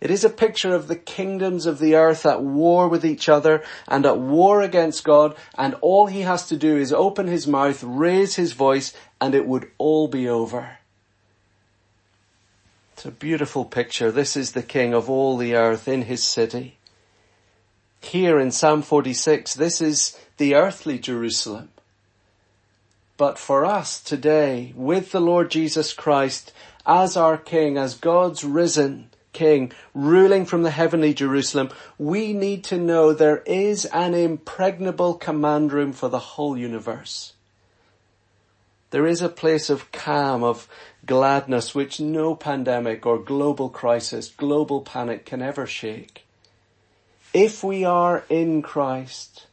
It 0.00 0.10
is 0.10 0.24
a 0.24 0.30
picture 0.30 0.74
of 0.74 0.88
the 0.88 0.96
kingdoms 0.96 1.66
of 1.66 1.78
the 1.78 1.94
earth 1.94 2.24
at 2.24 2.42
war 2.42 2.88
with 2.88 3.04
each 3.04 3.28
other 3.28 3.62
and 3.86 4.06
at 4.06 4.18
war 4.18 4.62
against 4.62 5.04
God 5.04 5.36
and 5.58 5.74
all 5.82 6.06
he 6.06 6.22
has 6.22 6.46
to 6.48 6.56
do 6.56 6.76
is 6.76 6.92
open 6.92 7.26
his 7.26 7.46
mouth, 7.46 7.82
raise 7.82 8.36
his 8.36 8.52
voice 8.52 8.94
and 9.20 9.34
it 9.34 9.46
would 9.46 9.70
all 9.76 10.08
be 10.08 10.26
over. 10.26 10.78
It's 12.94 13.04
a 13.04 13.10
beautiful 13.10 13.66
picture. 13.66 14.10
This 14.10 14.36
is 14.36 14.52
the 14.52 14.62
king 14.62 14.94
of 14.94 15.10
all 15.10 15.36
the 15.36 15.54
earth 15.54 15.86
in 15.86 16.02
his 16.02 16.24
city. 16.24 16.78
Here 18.00 18.40
in 18.40 18.50
Psalm 18.50 18.80
46, 18.80 19.52
this 19.54 19.82
is 19.82 20.18
the 20.38 20.54
earthly 20.54 20.98
Jerusalem. 20.98 21.68
But 23.18 23.38
for 23.38 23.66
us 23.66 24.02
today, 24.02 24.72
with 24.74 25.12
the 25.12 25.20
Lord 25.20 25.50
Jesus 25.50 25.92
Christ 25.92 26.54
as 26.86 27.18
our 27.18 27.36
King, 27.36 27.76
as 27.76 27.94
God's 27.94 28.44
risen 28.44 29.09
King, 29.32 29.72
ruling 29.94 30.44
from 30.44 30.62
the 30.62 30.70
heavenly 30.70 31.14
Jerusalem, 31.14 31.70
we 31.98 32.32
need 32.32 32.64
to 32.64 32.78
know 32.78 33.12
there 33.12 33.42
is 33.46 33.84
an 33.86 34.14
impregnable 34.14 35.14
command 35.14 35.72
room 35.72 35.92
for 35.92 36.08
the 36.08 36.18
whole 36.18 36.56
universe. 36.56 37.34
There 38.90 39.06
is 39.06 39.22
a 39.22 39.28
place 39.28 39.70
of 39.70 39.92
calm, 39.92 40.42
of 40.42 40.68
gladness, 41.06 41.74
which 41.74 42.00
no 42.00 42.34
pandemic 42.34 43.06
or 43.06 43.18
global 43.18 43.68
crisis, 43.68 44.28
global 44.28 44.80
panic 44.80 45.24
can 45.24 45.42
ever 45.42 45.66
shake. 45.66 46.26
If 47.32 47.62
we 47.62 47.84
are 47.84 48.24
in 48.28 48.62
Christ, 48.62 49.46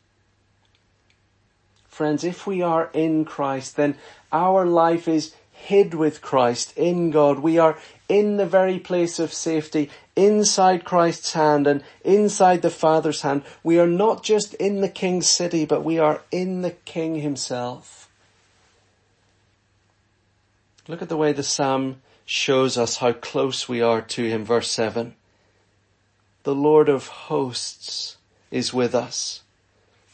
friends, 1.87 2.23
if 2.23 2.47
we 2.47 2.63
are 2.63 2.89
in 2.93 3.25
Christ, 3.25 3.75
then 3.75 3.95
our 4.31 4.65
life 4.65 5.07
is 5.07 5.35
hid 5.57 5.93
with 5.93 6.21
Christ 6.21 6.71
in 6.77 7.11
God. 7.11 7.39
We 7.39 7.57
are 7.57 7.77
in 8.07 8.37
the 8.37 8.45
very 8.45 8.79
place 8.79 9.19
of 9.19 9.33
safety, 9.33 9.89
inside 10.15 10.85
Christ's 10.85 11.33
hand 11.33 11.67
and 11.67 11.83
inside 12.05 12.61
the 12.61 12.69
Father's 12.69 13.21
hand. 13.21 13.43
We 13.63 13.79
are 13.79 13.87
not 13.87 14.23
just 14.23 14.53
in 14.55 14.81
the 14.81 14.89
King's 14.89 15.27
city, 15.27 15.65
but 15.65 15.83
we 15.83 15.99
are 15.99 16.21
in 16.31 16.61
the 16.61 16.71
King 16.71 17.15
himself. 17.15 18.09
Look 20.87 21.01
at 21.01 21.09
the 21.09 21.17
way 21.17 21.33
the 21.33 21.43
Psalm 21.43 22.01
shows 22.25 22.77
us 22.77 22.97
how 22.97 23.11
close 23.11 23.67
we 23.67 23.81
are 23.81 24.01
to 24.01 24.23
him. 24.23 24.45
Verse 24.45 24.71
7. 24.71 25.15
The 26.43 26.55
Lord 26.55 26.87
of 26.87 27.07
hosts 27.07 28.15
is 28.51 28.73
with 28.73 28.95
us. 28.95 29.41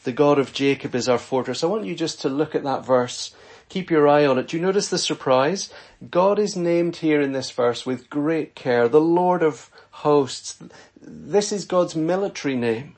The 0.02 0.12
God 0.12 0.38
of 0.38 0.52
Jacob 0.52 0.94
is 0.94 1.08
our 1.08 1.18
fortress. 1.18 1.62
I 1.62 1.68
want 1.68 1.84
you 1.84 1.94
just 1.94 2.20
to 2.22 2.28
look 2.28 2.54
at 2.54 2.64
that 2.64 2.84
verse. 2.84 3.34
Keep 3.74 3.90
your 3.90 4.06
eye 4.06 4.24
on 4.24 4.38
it. 4.38 4.46
Do 4.46 4.56
you 4.56 4.62
notice 4.62 4.88
the 4.88 4.98
surprise? 4.98 5.68
God 6.08 6.38
is 6.38 6.54
named 6.54 6.94
here 6.94 7.20
in 7.20 7.32
this 7.32 7.50
verse 7.50 7.84
with 7.84 8.08
great 8.08 8.54
care. 8.54 8.88
The 8.88 9.00
Lord 9.00 9.42
of 9.42 9.68
hosts. 9.90 10.62
This 11.02 11.50
is 11.50 11.64
God's 11.64 11.96
military 11.96 12.54
name. 12.54 12.94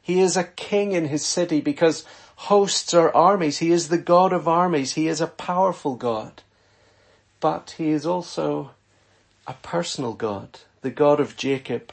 He 0.00 0.20
is 0.20 0.34
a 0.34 0.44
king 0.44 0.92
in 0.92 1.08
his 1.08 1.26
city 1.26 1.60
because 1.60 2.06
hosts 2.36 2.94
are 2.94 3.14
armies. 3.14 3.58
He 3.58 3.70
is 3.70 3.88
the 3.88 3.98
God 3.98 4.32
of 4.32 4.48
armies. 4.48 4.94
He 4.94 5.08
is 5.08 5.20
a 5.20 5.26
powerful 5.26 5.94
God. 5.94 6.40
But 7.38 7.74
he 7.76 7.90
is 7.90 8.06
also 8.06 8.70
a 9.46 9.52
personal 9.62 10.14
God, 10.14 10.60
the 10.80 10.90
God 10.90 11.20
of 11.20 11.36
Jacob 11.36 11.92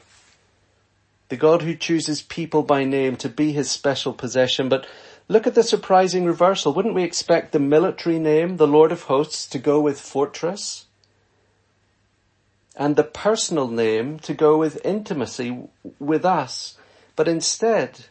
the 1.28 1.36
God 1.36 1.62
who 1.62 1.74
chooses 1.74 2.22
people 2.22 2.62
by 2.62 2.84
name 2.84 3.16
to 3.16 3.28
be 3.28 3.52
his 3.52 3.70
special 3.70 4.12
possession. 4.12 4.68
But 4.68 4.86
look 5.28 5.46
at 5.46 5.54
the 5.54 5.62
surprising 5.62 6.24
reversal. 6.24 6.72
Wouldn't 6.72 6.94
we 6.94 7.02
expect 7.02 7.52
the 7.52 7.58
military 7.58 8.18
name, 8.18 8.56
the 8.56 8.66
Lord 8.66 8.92
of 8.92 9.02
hosts, 9.02 9.46
to 9.48 9.58
go 9.58 9.80
with 9.80 10.00
fortress? 10.00 10.86
And 12.76 12.96
the 12.96 13.04
personal 13.04 13.68
name 13.68 14.18
to 14.20 14.34
go 14.34 14.58
with 14.58 14.84
intimacy 14.84 15.68
with 15.98 16.24
us. 16.24 16.76
But 17.16 17.28
instead, 17.28 18.06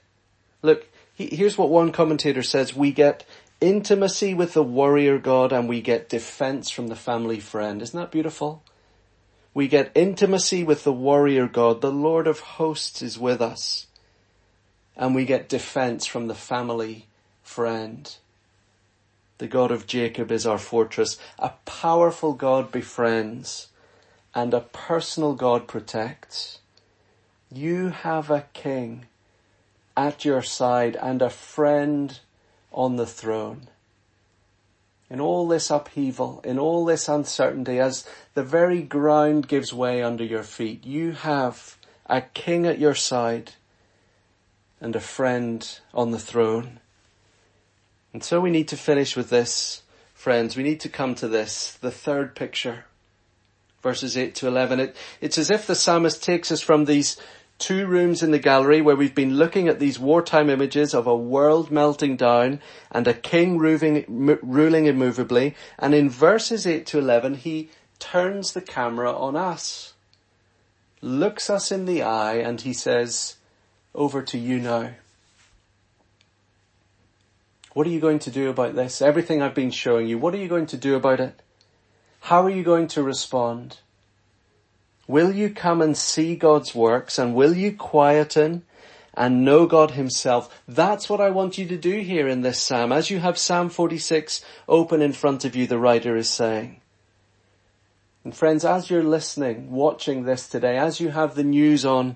look, 0.64 0.88
here's 1.14 1.58
what 1.58 1.70
one 1.70 1.92
commentator 1.92 2.42
says. 2.42 2.76
We 2.76 2.92
get 2.92 3.26
intimacy 3.62 4.34
with 4.34 4.54
the 4.54 4.64
warrior 4.64 5.18
God 5.18 5.52
and 5.52 5.70
we 5.70 5.82
get 5.82 6.10
defense 6.10 6.70
from 6.70 6.88
the 6.88 6.96
family 6.96 7.40
friend. 7.40 7.82
Isn't 7.82 8.00
that 8.00 8.12
beautiful? 8.12 8.64
We 9.54 9.68
get 9.68 9.92
intimacy 9.96 10.64
with 10.64 10.84
the 10.84 10.92
warrior 10.92 11.48
God. 11.48 11.82
The 11.82 11.92
Lord 11.92 12.28
of 12.28 12.40
hosts 12.40 13.02
is 13.02 13.18
with 13.18 13.42
us. 13.42 13.85
And 14.98 15.14
we 15.14 15.26
get 15.26 15.50
defense 15.50 16.06
from 16.06 16.28
the 16.28 16.36
family 16.36 17.08
friend. 17.44 18.16
The 19.38 19.48
God 19.48 19.72
of 19.72 19.88
Jacob 19.88 20.32
is 20.32 20.46
our 20.46 20.58
fortress. 20.58 21.18
A 21.38 21.52
powerful 21.66 22.34
God 22.34 22.72
befriends 22.72 23.68
and 24.34 24.54
a 24.54 24.62
personal 24.62 25.34
God 25.34 25.68
protects. 25.68 26.60
You 27.52 27.90
have 27.90 28.30
a 28.30 28.46
king 28.54 29.06
at 29.98 30.26
your 30.26 30.42
side 30.42 30.96
and 30.96 31.22
a 31.22 31.30
friend 31.30 32.20
on 32.72 32.96
the 32.96 33.06
throne 33.06 33.68
in 35.10 35.20
all 35.20 35.48
this 35.48 35.70
upheaval, 35.70 36.42
in 36.44 36.58
all 36.58 36.86
this 36.86 37.08
uncertainty, 37.08 37.80
as 37.80 38.08
the 38.34 38.44
very 38.44 38.82
ground 38.82 39.48
gives 39.48 39.72
way 39.72 40.02
under 40.02 40.24
your 40.24 40.44
feet, 40.44 40.86
you 40.86 41.12
have 41.12 41.78
a 42.08 42.22
king 42.22 42.66
at 42.66 42.80
your 42.80 42.96
side 42.96 43.54
and 44.86 44.96
a 44.96 45.00
friend 45.00 45.80
on 45.96 46.12
the 46.12 46.20
throne. 46.20 46.80
And 48.14 48.24
so 48.24 48.40
we 48.40 48.52
need 48.52 48.68
to 48.68 48.78
finish 48.78 49.18
with 49.18 49.32
this, 49.32 49.82
friends. 50.14 50.56
We 50.56 50.62
need 50.62 50.80
to 50.82 50.90
come 50.90 51.16
to 51.16 51.28
this, 51.28 51.72
the 51.82 51.90
third 51.90 52.36
picture. 52.36 52.86
verses 53.82 54.16
8 54.16 54.36
to 54.36 54.48
11. 54.48 54.80
It, 54.80 54.96
it's 55.22 55.40
as 55.40 55.50
if 55.50 55.66
the 55.66 55.74
psalmist 55.74 56.24
takes 56.24 56.52
us 56.52 56.62
from 56.62 56.86
these 56.86 57.18
two 57.58 57.88
rooms 57.88 58.22
in 58.22 58.30
the 58.30 58.38
gallery 58.38 58.80
where 58.80 58.96
we've 58.96 59.16
been 59.16 59.38
looking 59.38 59.68
at 59.68 59.80
these 59.80 59.98
wartime 59.98 60.52
images 60.52 60.94
of 60.94 61.08
a 61.08 61.18
world 61.18 61.72
melting 61.72 62.16
down 62.16 62.60
and 62.92 63.08
a 63.08 63.14
king 63.16 63.58
ruling, 63.58 64.06
ruling 64.44 64.86
immovably. 64.86 65.56
And 65.80 65.96
in 65.96 66.12
verses 66.12 66.68
8 66.68 66.86
to 66.86 67.00
11, 67.00 67.36
he 67.36 67.70
turns 67.98 68.52
the 68.52 68.62
camera 68.62 69.12
on 69.12 69.36
us, 69.36 69.96
looks 71.02 71.50
us 71.50 71.72
in 71.72 71.86
the 71.86 72.04
eye, 72.04 72.36
and 72.36 72.62
he 72.62 72.74
says, 72.74 73.38
over 73.96 74.22
to 74.22 74.38
you 74.38 74.60
now. 74.60 74.92
What 77.74 77.88
are 77.88 77.90
you 77.90 78.00
going 78.00 78.20
to 78.20 78.32
do 78.32 78.50
about 78.50 78.76
this? 78.76 79.02
Everything 79.02 79.42
I've 79.42 79.56
been 79.56 79.72
showing 79.72 80.08
you, 80.08 80.18
what 80.18 80.34
are 80.34 80.38
you 80.38 80.48
going 80.48 80.68
to 80.68 80.78
do 80.78 80.96
about 80.96 81.20
it? 81.20 81.42
How 82.22 82.44
are 82.44 82.50
you 82.50 82.64
going 82.64 82.88
to 82.90 83.04
respond? 83.04 83.80
Will 85.08 85.32
you 85.32 85.50
come 85.50 85.82
and 85.82 85.96
see 85.96 86.36
God's 86.36 86.74
works 86.74 87.20
and 87.20 87.36
will 87.36 87.56
you 87.56 87.74
quieten 87.74 88.64
and 89.14 89.46
know 89.46 89.66
God 89.66 89.92
himself? 89.92 90.64
That's 90.68 91.10
what 91.10 91.22
I 91.22 91.30
want 91.30 91.58
you 91.58 91.68
to 91.68 91.78
do 91.78 92.00
here 92.00 92.28
in 92.28 92.42
this 92.42 92.62
Psalm. 92.62 92.92
As 92.92 93.10
you 93.10 93.20
have 93.20 93.38
Psalm 93.38 93.70
46 93.70 94.44
open 94.68 95.02
in 95.02 95.14
front 95.14 95.46
of 95.46 95.56
you, 95.56 95.68
the 95.68 95.78
writer 95.78 96.16
is 96.16 96.30
saying. 96.30 96.82
And 98.24 98.36
friends, 98.36 98.66
as 98.66 98.90
you're 98.90 99.04
listening, 99.04 99.70
watching 99.70 100.24
this 100.24 100.48
today, 100.48 100.78
as 100.78 101.00
you 101.00 101.10
have 101.10 101.36
the 101.36 101.44
news 101.44 101.86
on 101.86 102.16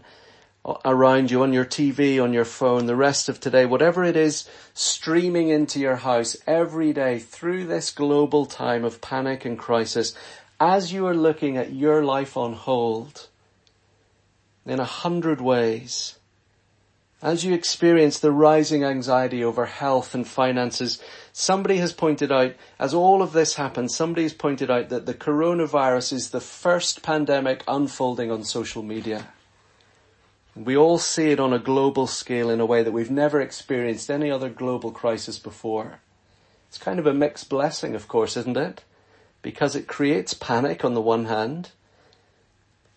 around 0.86 1.32
you 1.32 1.42
on 1.42 1.54
your 1.54 1.66
TV, 1.66 2.22
on 2.22 2.34
your 2.34 2.46
phone, 2.46 2.86
the 2.86 2.96
rest 2.96 3.30
of 3.30 3.39
today, 3.39 3.66
whatever 3.66 4.04
it 4.04 4.16
is 4.16 4.50
streaming 4.74 5.50
into 5.50 5.80
your 5.80 5.98
house 5.98 6.36
every 6.46 6.94
day 6.94 7.20
through 7.20 7.66
this 7.66 7.92
global 7.92 8.46
time 8.46 8.84
of 8.84 9.01
panic 9.01 9.46
and 9.46 9.58
crisis, 9.58 10.13
as 10.60 10.92
you 10.92 11.08
are 11.08 11.16
looking 11.16 11.58
at 11.58 11.74
your 11.74 12.04
life 12.04 12.36
on 12.36 12.54
hold 12.54 13.28
in 14.66 14.80
a 14.80 14.86
hundred 14.86 15.39
ways, 15.39 16.20
as 17.22 17.44
you 17.44 17.54
experience 17.54 18.20
the 18.20 18.32
rising 18.32 18.84
anxiety 18.84 19.44
over 19.44 19.66
health 19.66 20.13
and 20.13 20.28
finances, 20.28 21.01
somebody 21.34 21.78
has 21.78 21.92
pointed 21.92 22.32
out, 22.32 22.54
as 22.78 22.94
all 22.94 23.22
of 23.22 23.34
this 23.34 23.56
happens, 23.56 23.96
somebody 23.96 24.24
has 24.24 24.34
pointed 24.34 24.70
out 24.70 24.89
that 24.89 25.06
the 25.06 25.13
coronavirus 25.13 26.13
is 26.13 26.30
the 26.30 26.42
first 26.42 27.01
pandemic 27.01 27.63
unfolding 27.68 28.32
on 28.32 28.44
social 28.44 28.84
media. 28.84 29.28
We 30.60 30.75
all 30.75 30.98
see 30.98 31.32
it 31.32 31.39
on 31.39 31.54
a 31.54 31.60
global 31.60 32.06
scale 32.06 32.50
in 32.50 32.60
a 32.60 32.66
way 32.66 32.84
that 32.84 32.92
we've 32.92 33.10
never 33.10 33.39
experienced 33.39 34.12
any 34.12 34.30
other 34.30 34.50
global 34.50 34.92
crisis 34.92 35.39
before. 35.39 36.01
It's 36.68 36.78
kind 36.78 37.00
of 37.00 37.08
a 37.08 37.13
mixed 37.13 37.48
blessing, 37.48 37.96
of 37.96 38.10
course, 38.10 38.36
isn't 38.36 38.58
it? 38.58 38.84
Because 39.42 39.74
it 39.74 39.88
creates 39.88 40.34
panic 40.34 40.84
on 40.84 40.96
the 40.96 41.01
one 41.01 41.25
hand, 41.25 41.72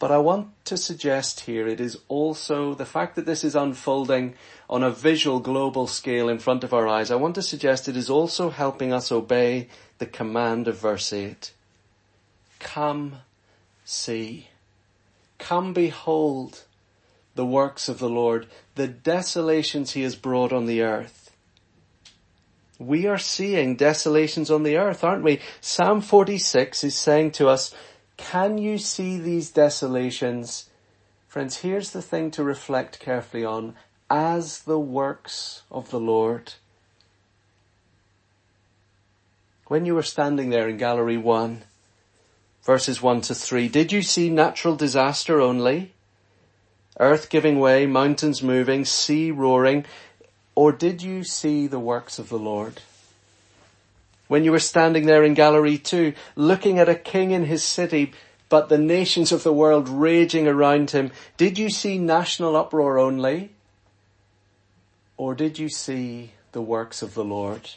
but 0.00 0.10
I 0.10 0.18
want 0.18 0.48
to 0.64 0.76
suggest 0.76 1.40
here 1.40 1.68
it 1.68 1.80
is 1.80 2.00
also 2.08 2.74
the 2.74 2.84
fact 2.84 3.14
that 3.14 3.26
this 3.26 3.44
is 3.44 3.54
unfolding 3.54 4.34
on 4.68 4.82
a 4.82 4.90
visual 4.90 5.38
global 5.38 5.86
scale 5.86 6.28
in 6.28 6.40
front 6.40 6.64
of 6.64 6.74
our 6.74 6.88
eyes. 6.88 7.12
I 7.12 7.14
want 7.14 7.36
to 7.36 7.42
suggest 7.42 7.86
it 7.88 7.96
is 7.96 8.10
also 8.10 8.50
helping 8.50 8.92
us 8.92 9.12
obey 9.12 9.68
the 9.98 10.06
command 10.06 10.66
of 10.66 10.80
verse 10.80 11.12
8. 11.12 11.52
Come 12.58 13.18
see. 13.84 14.48
Come 15.38 15.72
behold 15.72 16.64
the 17.34 17.46
works 17.46 17.88
of 17.88 17.98
the 17.98 18.08
Lord, 18.08 18.46
the 18.74 18.88
desolations 18.88 19.92
he 19.92 20.02
has 20.02 20.16
brought 20.16 20.52
on 20.52 20.66
the 20.66 20.82
earth. 20.82 21.30
We 22.78 23.06
are 23.06 23.18
seeing 23.18 23.76
desolations 23.76 24.50
on 24.50 24.64
the 24.64 24.76
earth, 24.76 25.04
aren't 25.04 25.22
we? 25.22 25.40
Psalm 25.60 26.00
46 26.00 26.84
is 26.84 26.96
saying 26.96 27.32
to 27.32 27.48
us, 27.48 27.74
can 28.16 28.58
you 28.58 28.78
see 28.78 29.18
these 29.18 29.50
desolations? 29.50 30.68
Friends, 31.26 31.58
here's 31.58 31.90
the 31.90 32.02
thing 32.02 32.30
to 32.32 32.44
reflect 32.44 33.00
carefully 33.00 33.44
on 33.44 33.74
as 34.10 34.62
the 34.62 34.78
works 34.78 35.62
of 35.70 35.90
the 35.90 36.00
Lord. 36.00 36.54
When 39.66 39.86
you 39.86 39.94
were 39.94 40.02
standing 40.02 40.50
there 40.50 40.68
in 40.68 40.76
gallery 40.76 41.16
one, 41.16 41.62
verses 42.62 43.00
one 43.00 43.22
to 43.22 43.34
three, 43.34 43.68
did 43.68 43.90
you 43.90 44.02
see 44.02 44.28
natural 44.28 44.76
disaster 44.76 45.40
only? 45.40 45.94
Earth 46.98 47.30
giving 47.30 47.58
way, 47.58 47.86
mountains 47.86 48.42
moving, 48.42 48.84
sea 48.84 49.30
roaring, 49.30 49.84
or 50.54 50.72
did 50.72 51.02
you 51.02 51.24
see 51.24 51.66
the 51.66 51.78
works 51.78 52.18
of 52.18 52.28
the 52.28 52.38
Lord? 52.38 52.80
When 54.28 54.44
you 54.44 54.52
were 54.52 54.58
standing 54.58 55.06
there 55.06 55.24
in 55.24 55.34
gallery 55.34 55.78
two, 55.78 56.14
looking 56.36 56.78
at 56.78 56.88
a 56.88 56.94
king 56.94 57.30
in 57.32 57.44
his 57.44 57.62
city, 57.62 58.12
but 58.48 58.68
the 58.68 58.78
nations 58.78 59.32
of 59.32 59.42
the 59.42 59.52
world 59.52 59.88
raging 59.88 60.46
around 60.46 60.90
him, 60.90 61.10
did 61.36 61.58
you 61.58 61.70
see 61.70 61.98
national 61.98 62.56
uproar 62.56 62.98
only? 62.98 63.50
Or 65.16 65.34
did 65.34 65.58
you 65.58 65.68
see 65.68 66.32
the 66.52 66.62
works 66.62 67.02
of 67.02 67.14
the 67.14 67.24
Lord? 67.24 67.70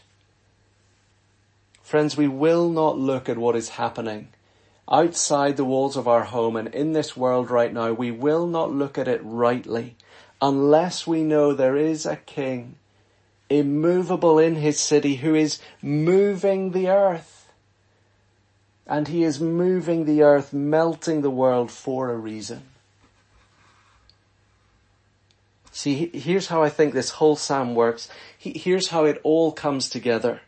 Friends, 1.81 2.17
we 2.17 2.27
will 2.27 2.69
not 2.69 2.97
look 2.97 3.29
at 3.29 3.37
what 3.37 3.55
is 3.55 3.69
happening 3.69 4.29
outside 4.91 5.57
the 5.57 5.65
walls 5.65 5.97
of 5.97 6.07
our 6.07 6.23
home 6.23 6.55
and 6.55 6.67
in 6.73 6.93
this 6.93 7.17
world 7.17 7.49
right 7.49 7.73
now, 7.73 7.91
we 7.91 8.11
will 8.11 8.47
not 8.47 8.71
look 8.71 8.97
at 8.97 9.07
it 9.07 9.21
rightly 9.23 9.95
unless 10.41 11.07
we 11.07 11.23
know 11.23 11.53
there 11.53 11.75
is 11.75 12.05
a 12.05 12.17
king 12.17 12.75
immovable 13.49 14.39
in 14.39 14.55
his 14.55 14.79
city 14.79 15.15
who 15.15 15.35
is 15.35 15.59
moving 15.81 16.71
the 16.71 16.89
earth. 16.89 17.49
And 18.87 19.07
he 19.07 19.23
is 19.23 19.39
moving 19.39 20.05
the 20.05 20.21
earth, 20.21 20.53
melting 20.53 21.21
the 21.21 21.29
world 21.29 21.71
for 21.71 22.11
a 22.11 22.17
reason. 22.17 22.61
See, 25.71 26.09
here's 26.13 26.47
how 26.47 26.63
I 26.63 26.69
think 26.69 26.93
this 26.93 27.09
whole 27.11 27.35
psalm 27.35 27.75
works. 27.75 28.07
Here's 28.37 28.89
how 28.89 29.05
it 29.05 29.19
all 29.23 29.51
comes 29.51 29.89
together. 29.89 30.41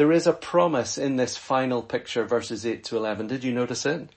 There 0.00 0.12
is 0.12 0.26
a 0.26 0.32
promise 0.32 0.96
in 0.96 1.16
this 1.16 1.36
final 1.36 1.82
picture, 1.82 2.24
verses 2.24 2.64
8 2.64 2.84
to 2.84 2.96
11. 2.96 3.26
Did 3.26 3.44
you 3.44 3.52
notice 3.52 3.84
it? 3.84 4.08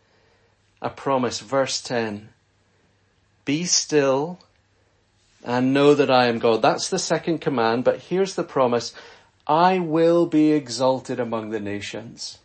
A 0.82 0.90
promise, 0.90 1.42
verse 1.42 1.82
10. 1.82 2.30
Be 3.44 3.66
still 3.66 4.40
and 5.44 5.74
know 5.74 5.94
that 5.94 6.10
I 6.10 6.28
am 6.28 6.40
God. 6.40 6.62
That's 6.62 6.90
the 6.90 6.98
second 6.98 7.40
command, 7.40 7.84
but 7.84 8.00
here's 8.00 8.36
the 8.36 8.46
promise. 8.46 8.94
I 9.46 9.80
will 9.80 10.26
be 10.26 10.54
exalted 10.54 11.20
among 11.20 11.50
the 11.50 11.60
nations. 11.60 12.38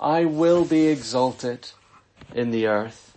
I 0.00 0.24
will 0.24 0.64
be 0.64 0.86
exalted 0.86 1.72
in 2.34 2.52
the 2.52 2.68
earth. 2.68 3.15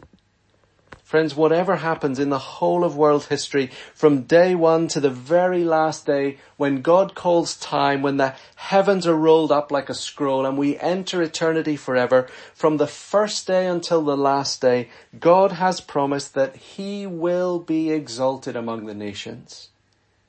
Friends, 1.10 1.36
whatever 1.36 1.78
happens 1.78 2.20
in 2.20 2.30
the 2.30 2.38
whole 2.38 2.84
of 2.84 2.96
world 2.96 3.24
history, 3.24 3.72
from 3.96 4.22
day 4.26 4.54
one 4.54 4.88
to 4.90 5.00
the 5.00 5.10
very 5.10 5.64
last 5.64 6.06
day, 6.06 6.38
when 6.56 6.84
God 6.84 7.16
calls 7.16 7.58
time, 7.58 8.04
when 8.04 8.18
the 8.18 8.36
heavens 8.58 9.08
are 9.08 9.16
rolled 9.16 9.52
up 9.52 9.72
like 9.72 9.90
a 9.90 9.96
scroll 9.96 10.46
and 10.46 10.56
we 10.56 10.78
enter 10.78 11.24
eternity 11.24 11.76
forever, 11.76 12.28
from 12.54 12.78
the 12.78 12.86
first 12.86 13.48
day 13.48 13.66
until 13.66 14.04
the 14.04 14.16
last 14.16 14.62
day, 14.62 14.90
God 15.20 15.54
has 15.54 15.82
promised 15.82 16.36
that 16.36 16.56
He 16.56 17.08
will 17.08 17.58
be 17.58 17.90
exalted 17.90 18.56
among 18.56 18.86
the 18.86 18.94
nations. 18.94 19.70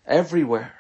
Everywhere. 0.07 0.77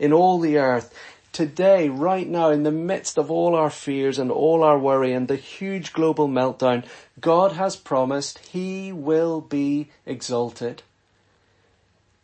In 0.00 0.12
all 0.12 0.40
the 0.40 0.58
earth 0.58 0.92
today, 1.36 1.90
right 1.90 2.26
now, 2.26 2.48
in 2.48 2.62
the 2.62 2.72
midst 2.72 3.18
of 3.18 3.30
all 3.30 3.54
our 3.54 3.68
fears 3.68 4.18
and 4.18 4.30
all 4.30 4.62
our 4.62 4.78
worry 4.78 5.12
and 5.12 5.28
the 5.28 5.36
huge 5.36 5.92
global 5.92 6.28
meltdown, 6.28 6.82
God 7.20 7.52
has 7.52 7.76
promised 7.76 8.38
He 8.38 8.90
will 8.90 9.42
be 9.42 9.90
exalted. 10.06 10.82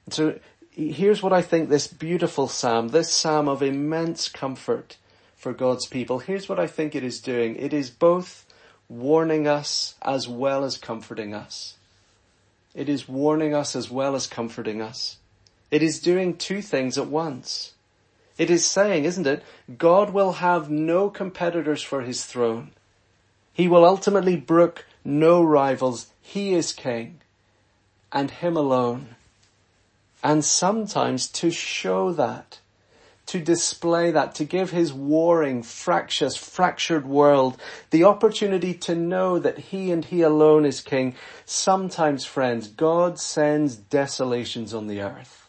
So 0.09 0.41
here's 0.71 1.23
what 1.23 1.35
I 1.35 1.43
think 1.43 1.69
this 1.69 1.87
beautiful 1.87 2.49
psalm, 2.49 2.89
this 2.89 3.13
psalm 3.13 3.49
of 3.49 3.63
immense 3.63 4.31
comfort 4.31 4.97
for 5.37 5.53
God's 5.53 5.87
people, 5.87 6.21
here's 6.21 6.49
what 6.49 6.59
I 6.59 6.67
think 6.67 6.95
it 6.95 7.05
is 7.05 7.21
doing. 7.21 7.55
It 7.57 7.75
is 7.75 7.91
both 7.91 8.47
warning 8.89 9.47
us 9.47 9.95
as 10.01 10.27
well 10.27 10.65
as 10.65 10.79
comforting 10.79 11.35
us. 11.35 11.77
It 12.75 12.89
is 12.89 13.07
warning 13.07 13.55
us 13.55 13.77
as 13.77 13.91
well 13.91 14.15
as 14.15 14.27
comforting 14.27 14.81
us. 14.81 15.19
It 15.71 15.83
is 15.83 16.01
doing 16.01 16.39
two 16.39 16.63
things 16.63 16.97
at 16.97 17.09
once. 17.09 17.72
It 18.43 18.51
is 18.51 18.67
saying, 18.67 19.05
isn't 19.05 19.29
it? 19.29 19.45
God 19.79 20.11
will 20.11 20.33
have 20.33 20.69
no 20.69 21.09
competitors 21.09 21.81
for 21.81 22.03
his 22.03 22.25
throne. 22.25 22.73
He 23.53 23.69
will 23.69 23.85
ultimately 23.85 24.35
brook 24.35 24.85
no 25.05 25.45
rivals. 25.45 26.09
He 26.21 26.53
is 26.53 26.73
king 26.73 27.21
and 28.11 28.33
him 28.33 28.57
alone. 28.57 29.15
And 30.25 30.45
sometimes 30.45 31.29
to 31.29 31.53
show 31.53 32.11
that, 32.15 32.59
to 33.27 33.39
display 33.39 34.11
that, 34.11 34.35
to 34.35 34.45
give 34.45 34.73
his 34.73 34.93
warring, 34.93 35.63
fractious, 35.63 36.37
fractured 36.37 37.07
world 37.07 37.57
the 37.91 38.03
opportunity 38.03 38.75
to 38.75 38.97
know 38.97 39.39
that 39.39 39.71
he 39.71 39.93
and 39.93 40.05
he 40.07 40.21
alone 40.21 40.65
is 40.65 40.81
king, 40.81 41.15
sometimes 41.45 42.25
friends, 42.25 42.67
God 42.67 43.21
sends 43.21 43.77
desolations 43.77 44.75
on 44.75 44.89
the 44.89 45.01
earth. 45.01 45.43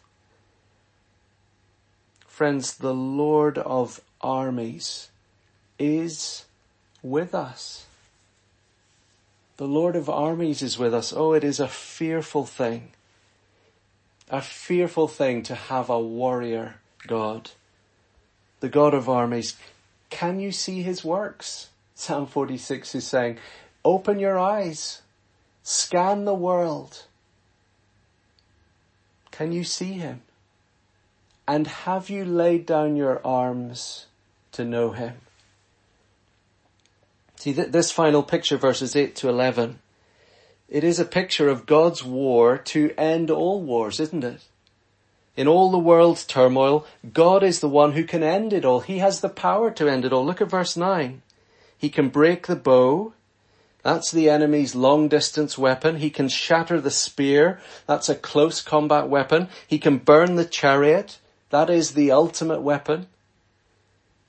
Friends, 2.34 2.78
the 2.78 2.92
Lord 2.92 3.58
of 3.58 4.00
armies 4.20 5.08
is 5.78 6.46
with 7.00 7.32
us. 7.32 7.86
The 9.56 9.68
Lord 9.68 9.94
of 9.94 10.10
armies 10.10 10.60
is 10.60 10.76
with 10.76 10.92
us. 10.92 11.12
Oh, 11.16 11.32
it 11.32 11.44
is 11.44 11.60
a 11.60 11.68
fearful 11.68 12.44
thing. 12.44 12.88
A 14.28 14.42
fearful 14.42 15.06
thing 15.06 15.44
to 15.44 15.54
have 15.54 15.88
a 15.88 16.00
warrior 16.00 16.74
God. 17.06 17.52
The 18.58 18.68
God 18.68 18.94
of 18.94 19.08
armies. 19.08 19.54
Can 20.10 20.40
you 20.40 20.50
see 20.50 20.82
his 20.82 21.04
works? 21.04 21.68
Psalm 21.94 22.26
46 22.26 22.96
is 22.96 23.06
saying, 23.06 23.38
open 23.84 24.18
your 24.18 24.40
eyes. 24.40 25.02
Scan 25.62 26.24
the 26.24 26.34
world. 26.34 27.04
Can 29.30 29.52
you 29.52 29.62
see 29.62 29.92
him? 29.92 30.22
And 31.46 31.66
have 31.66 32.08
you 32.08 32.24
laid 32.24 32.66
down 32.66 32.96
your 32.96 33.24
arms 33.26 34.06
to 34.52 34.64
know 34.64 34.92
him? 34.92 35.14
See, 37.36 37.52
that 37.52 37.72
this 37.72 37.90
final 37.90 38.22
picture, 38.22 38.56
verses 38.56 38.96
8 38.96 39.14
to 39.16 39.28
11, 39.28 39.78
it 40.68 40.82
is 40.82 40.98
a 40.98 41.04
picture 41.04 41.48
of 41.48 41.66
God's 41.66 42.02
war 42.02 42.56
to 42.56 42.94
end 42.96 43.30
all 43.30 43.60
wars, 43.60 44.00
isn't 44.00 44.24
it? 44.24 44.40
In 45.36 45.48
all 45.48 45.70
the 45.70 45.78
world's 45.78 46.24
turmoil, 46.24 46.86
God 47.12 47.42
is 47.42 47.60
the 47.60 47.68
one 47.68 47.92
who 47.92 48.04
can 48.04 48.22
end 48.22 48.52
it 48.52 48.64
all. 48.64 48.80
He 48.80 48.98
has 48.98 49.20
the 49.20 49.28
power 49.28 49.70
to 49.72 49.88
end 49.88 50.04
it 50.04 50.12
all. 50.12 50.24
Look 50.24 50.40
at 50.40 50.50
verse 50.50 50.76
9. 50.76 51.22
He 51.76 51.88
can 51.90 52.08
break 52.08 52.46
the 52.46 52.56
bow. 52.56 53.12
That's 53.82 54.10
the 54.10 54.30
enemy's 54.30 54.74
long 54.74 55.08
distance 55.08 55.58
weapon. 55.58 55.96
He 55.96 56.08
can 56.08 56.28
shatter 56.28 56.80
the 56.80 56.90
spear. 56.90 57.60
That's 57.86 58.08
a 58.08 58.14
close 58.14 58.62
combat 58.62 59.08
weapon. 59.08 59.48
He 59.66 59.78
can 59.78 59.98
burn 59.98 60.36
the 60.36 60.46
chariot. 60.46 61.18
That 61.54 61.70
is 61.70 61.92
the 61.92 62.10
ultimate 62.10 62.62
weapon. 62.62 63.06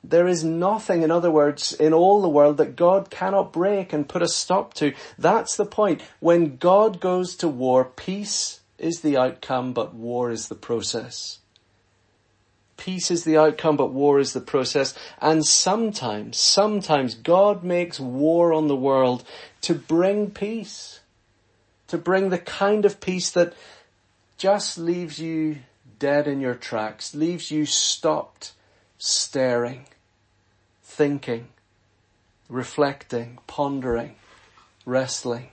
There 0.03 0.27
is 0.27 0.43
nothing, 0.43 1.01
in 1.01 1.09
other 1.09 1.31
words, 1.31 1.73
in 1.73 1.91
all 1.91 2.21
the 2.21 2.29
world 2.29 2.57
that 2.57 2.75
God 2.75 3.09
cannot 3.09 3.51
break 3.51 3.91
and 3.91 4.07
put 4.07 4.21
a 4.21 4.27
stop 4.27 4.75
to. 4.75 4.93
That's 5.17 5.55
the 5.57 5.65
point. 5.65 6.03
When 6.19 6.57
God 6.57 6.99
goes 6.99 7.35
to 7.37 7.47
war, 7.47 7.83
peace 7.83 8.59
is 8.77 9.01
the 9.01 9.17
outcome, 9.17 9.73
but 9.73 9.95
war 9.95 10.29
is 10.29 10.49
the 10.49 10.53
process. 10.53 11.39
Peace 12.77 13.09
is 13.09 13.23
the 13.23 13.37
outcome, 13.37 13.75
but 13.75 13.91
war 13.91 14.19
is 14.19 14.33
the 14.33 14.39
process. 14.39 14.93
And 15.19 15.43
sometimes, 15.43 16.37
sometimes 16.37 17.15
God 17.15 17.63
makes 17.63 17.99
war 17.99 18.53
on 18.53 18.67
the 18.67 18.75
world 18.75 19.23
to 19.61 19.73
bring 19.73 20.29
peace. 20.29 20.99
To 21.87 21.97
bring 21.97 22.29
the 22.29 22.37
kind 22.37 22.85
of 22.85 23.01
peace 23.01 23.31
that 23.31 23.53
just 24.37 24.77
leaves 24.77 25.17
you 25.17 25.61
dead 25.99 26.27
in 26.27 26.41
your 26.41 26.55
tracks, 26.55 27.15
leaves 27.15 27.51
you 27.51 27.65
stopped, 27.65 28.53
staring 28.97 29.85
thinking, 30.95 31.47
reflecting, 32.47 33.37
pondering, 33.47 34.15
wrestling. 34.85 35.49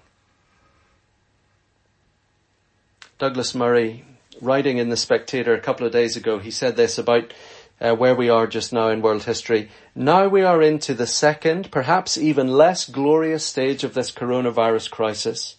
Douglas 3.18 3.52
Murray, 3.52 4.04
writing 4.40 4.78
in 4.78 4.88
The 4.88 4.96
Spectator 4.96 5.52
a 5.52 5.60
couple 5.60 5.84
of 5.84 5.92
days 5.92 6.16
ago, 6.16 6.38
he 6.38 6.52
said 6.52 6.76
this 6.76 6.96
about 6.96 7.34
uh, 7.80 7.92
where 7.96 8.14
we 8.14 8.28
are 8.28 8.46
just 8.46 8.72
now 8.72 8.88
in 8.88 9.02
world 9.02 9.24
history. 9.24 9.68
Now 9.96 10.28
we 10.28 10.42
are 10.42 10.62
into 10.62 10.94
the 10.94 11.08
second, 11.08 11.72
perhaps 11.72 12.16
even 12.16 12.46
less 12.46 12.88
glorious 12.88 13.44
stage 13.44 13.82
of 13.82 13.94
this 13.94 14.12
coronavirus 14.12 14.92
crisis, 14.92 15.56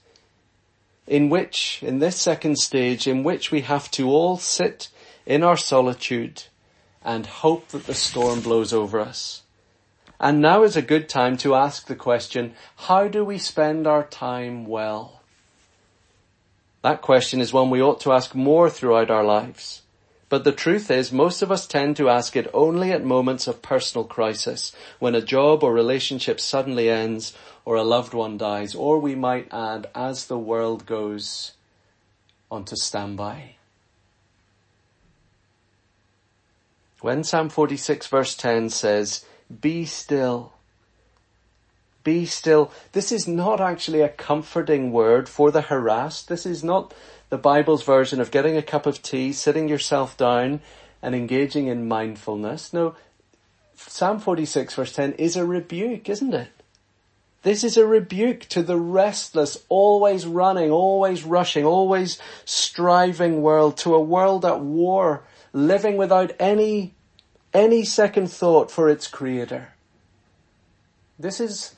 in 1.08 1.30
which, 1.30 1.80
in 1.82 2.00
this 2.00 2.20
second 2.20 2.58
stage, 2.58 3.08
in 3.08 3.24
which 3.24 3.52
we 3.52 3.62
have 3.62 3.92
to 3.92 4.10
all 4.10 4.38
sit 4.38 4.90
in 5.26 5.44
our 5.44 5.58
solitude 5.58 6.44
and 7.04 7.26
hope 7.26 7.68
that 7.70 7.86
the 7.86 7.94
storm 7.94 8.42
blows 8.42 8.74
over 8.74 9.00
us. 9.00 9.44
And 10.20 10.42
now 10.42 10.64
is 10.64 10.78
a 10.78 10.82
good 10.82 11.10
time 11.10 11.36
to 11.38 11.56
ask 11.56 11.88
the 11.88 11.96
question, 11.96 12.54
how 12.76 13.08
do 13.08 13.26
we 13.26 13.38
spend 13.38 13.86
our 13.86 14.04
time 14.04 14.66
well? 14.66 15.22
That 16.82 17.02
question 17.02 17.42
is 17.42 17.54
one 17.54 17.70
we 17.70 17.82
ought 17.82 18.02
to 18.02 18.12
ask 18.12 18.36
more 18.36 18.70
throughout 18.70 19.10
our 19.10 19.24
lives. 19.24 19.83
But 20.34 20.46
the 20.46 20.52
truth 20.52 20.90
is, 20.90 21.12
most 21.12 21.44
of 21.44 21.52
us 21.52 21.68
tend 21.68 21.96
to 21.98 22.10
ask 22.10 22.36
it 22.36 22.50
only 22.56 22.92
at 22.92 23.06
moments 23.06 23.46
of 23.46 23.62
personal 23.62 24.04
crisis, 24.04 24.76
when 24.98 25.14
a 25.14 25.22
job 25.22 25.64
or 25.64 25.72
relationship 25.72 26.40
suddenly 26.40 26.90
ends, 26.90 27.38
or 27.66 27.76
a 27.76 27.84
loved 27.84 28.16
one 28.16 28.40
dies, 28.40 28.74
or 28.74 28.98
we 28.98 29.14
might 29.14 29.54
add, 29.54 29.92
as 29.94 30.26
the 30.26 30.40
world 30.40 30.88
goes 30.88 31.52
onto 32.50 32.76
standby. 32.76 33.58
When 37.02 37.24
Psalm 37.24 37.50
46 37.50 38.08
verse 38.08 38.36
10 38.36 38.72
says, 38.72 39.26
be 39.62 39.86
still. 39.86 40.54
Be 42.04 42.26
still. 42.26 42.72
This 42.94 43.12
is 43.12 43.28
not 43.28 43.62
actually 43.62 44.02
a 44.02 44.10
comforting 44.10 44.92
word 44.92 45.30
for 45.30 45.52
the 45.52 45.62
harassed. 45.62 46.28
This 46.28 46.48
is 46.48 46.64
not 46.64 46.92
the 47.34 47.38
Bible's 47.40 47.82
version 47.82 48.22
of 48.22 48.30
getting 48.30 48.56
a 48.56 48.62
cup 48.62 48.86
of 48.86 49.02
tea, 49.02 49.34
sitting 49.34 49.68
yourself 49.68 50.16
down 50.16 50.62
and 51.02 51.16
engaging 51.16 51.66
in 51.66 51.88
mindfulness. 51.88 52.72
No, 52.72 52.94
Psalm 53.76 54.20
46 54.20 54.76
verse 54.76 54.94
10 54.94 55.14
is 55.14 55.36
a 55.36 55.44
rebuke, 55.44 56.10
isn't 56.10 56.36
it? 56.36 56.50
This 57.42 57.64
is 57.64 57.76
a 57.76 57.88
rebuke 57.88 58.42
to 58.50 58.62
the 58.62 58.78
restless, 58.78 59.58
always 59.68 60.28
running, 60.28 60.70
always 60.70 61.24
rushing, 61.24 61.66
always 61.66 62.20
striving 62.46 63.42
world, 63.42 63.78
to 63.78 63.96
a 63.96 64.00
world 64.00 64.46
at 64.46 64.60
war, 64.60 65.24
living 65.54 65.98
without 65.98 66.34
any 66.40 66.94
any 67.52 67.84
second 67.84 68.30
thought 68.30 68.70
for 68.70 68.90
its 68.90 69.08
creator. 69.08 69.74
This 71.18 71.40
is 71.40 71.74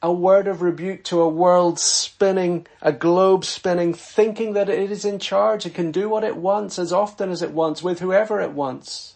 a 0.00 0.12
word 0.12 0.46
of 0.46 0.62
rebuke 0.62 1.02
to 1.04 1.20
a 1.20 1.28
world 1.28 1.78
spinning, 1.78 2.66
a 2.80 2.92
globe 2.92 3.44
spinning, 3.44 3.92
thinking 3.92 4.52
that 4.52 4.68
it 4.68 4.90
is 4.90 5.04
in 5.04 5.18
charge. 5.18 5.66
It 5.66 5.74
can 5.74 5.90
do 5.90 6.08
what 6.08 6.24
it 6.24 6.36
wants 6.36 6.78
as 6.78 6.92
often 6.92 7.30
as 7.30 7.42
it 7.42 7.50
wants 7.50 7.82
with 7.82 7.98
whoever 7.98 8.40
it 8.40 8.52
wants. 8.52 9.14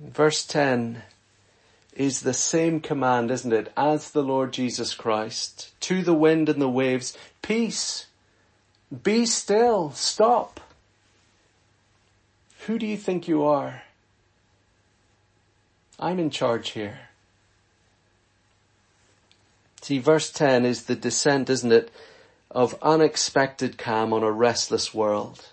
Verse 0.00 0.44
10 0.46 1.02
is 1.94 2.22
the 2.22 2.32
same 2.32 2.80
command, 2.80 3.30
isn't 3.30 3.52
it, 3.52 3.72
as 3.76 4.10
the 4.10 4.22
Lord 4.22 4.52
Jesus 4.52 4.94
Christ 4.94 5.72
to 5.80 6.02
the 6.02 6.14
wind 6.14 6.48
and 6.48 6.60
the 6.60 6.68
waves. 6.68 7.16
Peace. 7.42 8.06
Be 9.02 9.26
still. 9.26 9.90
Stop. 9.92 10.60
Who 12.66 12.78
do 12.78 12.86
you 12.86 12.96
think 12.96 13.28
you 13.28 13.44
are? 13.44 13.82
I'm 15.98 16.18
in 16.18 16.30
charge 16.30 16.70
here. 16.70 16.98
See, 19.84 19.98
verse 19.98 20.30
10 20.30 20.64
is 20.64 20.84
the 20.84 20.96
descent, 20.96 21.50
isn't 21.50 21.70
it, 21.70 21.90
of 22.50 22.74
unexpected 22.80 23.76
calm 23.76 24.14
on 24.14 24.22
a 24.22 24.32
restless 24.32 24.94
world. 24.94 25.50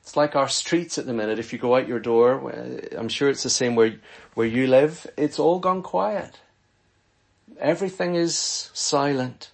It's 0.00 0.16
like 0.16 0.34
our 0.34 0.48
streets 0.48 0.96
at 0.96 1.04
the 1.04 1.12
minute. 1.12 1.38
If 1.38 1.52
you 1.52 1.58
go 1.58 1.76
out 1.76 1.86
your 1.86 1.98
door, 1.98 2.50
uh, 2.50 2.96
I'm 2.98 3.10
sure 3.10 3.28
it's 3.28 3.42
the 3.42 3.50
same 3.50 3.74
where, 3.74 3.96
where 4.32 4.46
you 4.46 4.66
live. 4.66 5.06
It's 5.18 5.38
all 5.38 5.58
gone 5.58 5.82
quiet. 5.82 6.40
Everything 7.60 8.14
is 8.14 8.70
silent. 8.72 9.50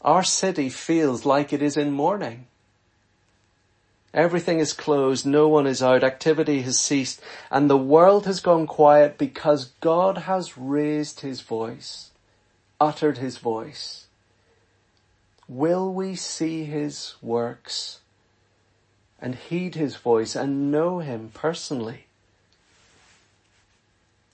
Our 0.00 0.22
city 0.22 0.70
feels 0.70 1.26
like 1.26 1.52
it 1.52 1.60
is 1.60 1.76
in 1.76 1.92
mourning. 1.92 2.46
Everything 4.14 4.58
is 4.58 4.72
closed. 4.72 5.26
No 5.26 5.48
one 5.48 5.66
is 5.66 5.82
out. 5.82 6.02
Activity 6.02 6.62
has 6.62 6.78
ceased. 6.78 7.20
And 7.50 7.68
the 7.68 7.76
world 7.76 8.24
has 8.24 8.40
gone 8.40 8.66
quiet 8.66 9.18
because 9.18 9.72
God 9.82 10.16
has 10.16 10.56
raised 10.56 11.20
his 11.20 11.42
voice, 11.42 12.10
uttered 12.80 13.18
his 13.18 13.38
voice. 13.38 14.06
Will 15.48 15.92
we 15.92 16.14
see 16.14 16.64
his 16.64 17.14
works 17.20 18.00
and 19.20 19.34
heed 19.34 19.74
his 19.74 19.96
voice 19.96 20.34
and 20.34 20.70
know 20.70 21.00
him 21.00 21.30
personally? 21.34 22.06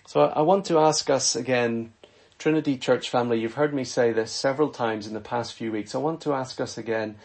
So 0.06 0.22
I 0.22 0.40
want 0.42 0.64
to 0.66 0.78
ask 0.78 1.08
us 1.08 1.36
again, 1.36 1.92
Trinity 2.38 2.76
Church 2.78 3.10
family, 3.10 3.38
you've 3.38 3.54
heard 3.54 3.74
me 3.74 3.84
say 3.84 4.12
this 4.12 4.32
several 4.32 4.70
times 4.70 5.06
in 5.06 5.14
the 5.14 5.20
past 5.20 5.54
few 5.54 5.70
weeks. 5.70 5.94
I 5.94 5.98
want 5.98 6.20
to 6.22 6.32
ask 6.32 6.60
us 6.60 6.78
again, 6.78 7.16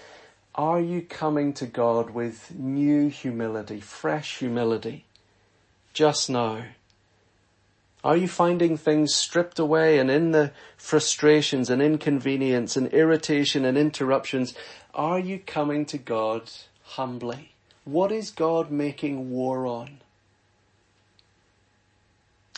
are 0.53 0.79
you 0.79 1.01
coming 1.01 1.53
to 1.53 1.65
God 1.65 2.11
with 2.11 2.53
new 2.53 3.07
humility, 3.09 3.79
fresh 3.79 4.37
humility, 4.37 5.05
just 5.93 6.29
now? 6.29 6.65
Are 8.05 8.15
you 8.15 8.27
finding 8.27 8.77
things 8.77 9.15
stripped 9.15 9.57
away 9.57 9.97
and 9.97 10.11
in 10.11 10.29
the 10.29 10.51
frustrations 10.77 11.71
and 11.71 11.81
inconvenience 11.81 12.77
and 12.77 12.87
irritation 12.93 13.65
and 13.65 13.75
interruptions, 13.79 14.53
are 14.93 15.17
you 15.17 15.39
coming 15.39 15.87
to 15.87 15.97
God 15.97 16.51
humbly? 16.83 17.53
What 17.83 18.11
is 18.11 18.29
God 18.29 18.69
making 18.69 19.31
war 19.31 19.65
on? 19.65 20.01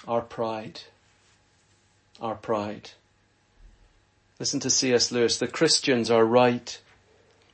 Our 0.06 0.22
pride. 0.22 0.82
Our 2.20 2.36
pride. 2.36 2.92
Listen 4.40 4.60
to 4.60 4.70
C.S. 4.70 5.14
Lewis. 5.14 5.40
The 5.40 5.48
Christians 5.48 6.12
are 6.12 6.26
right 6.26 6.78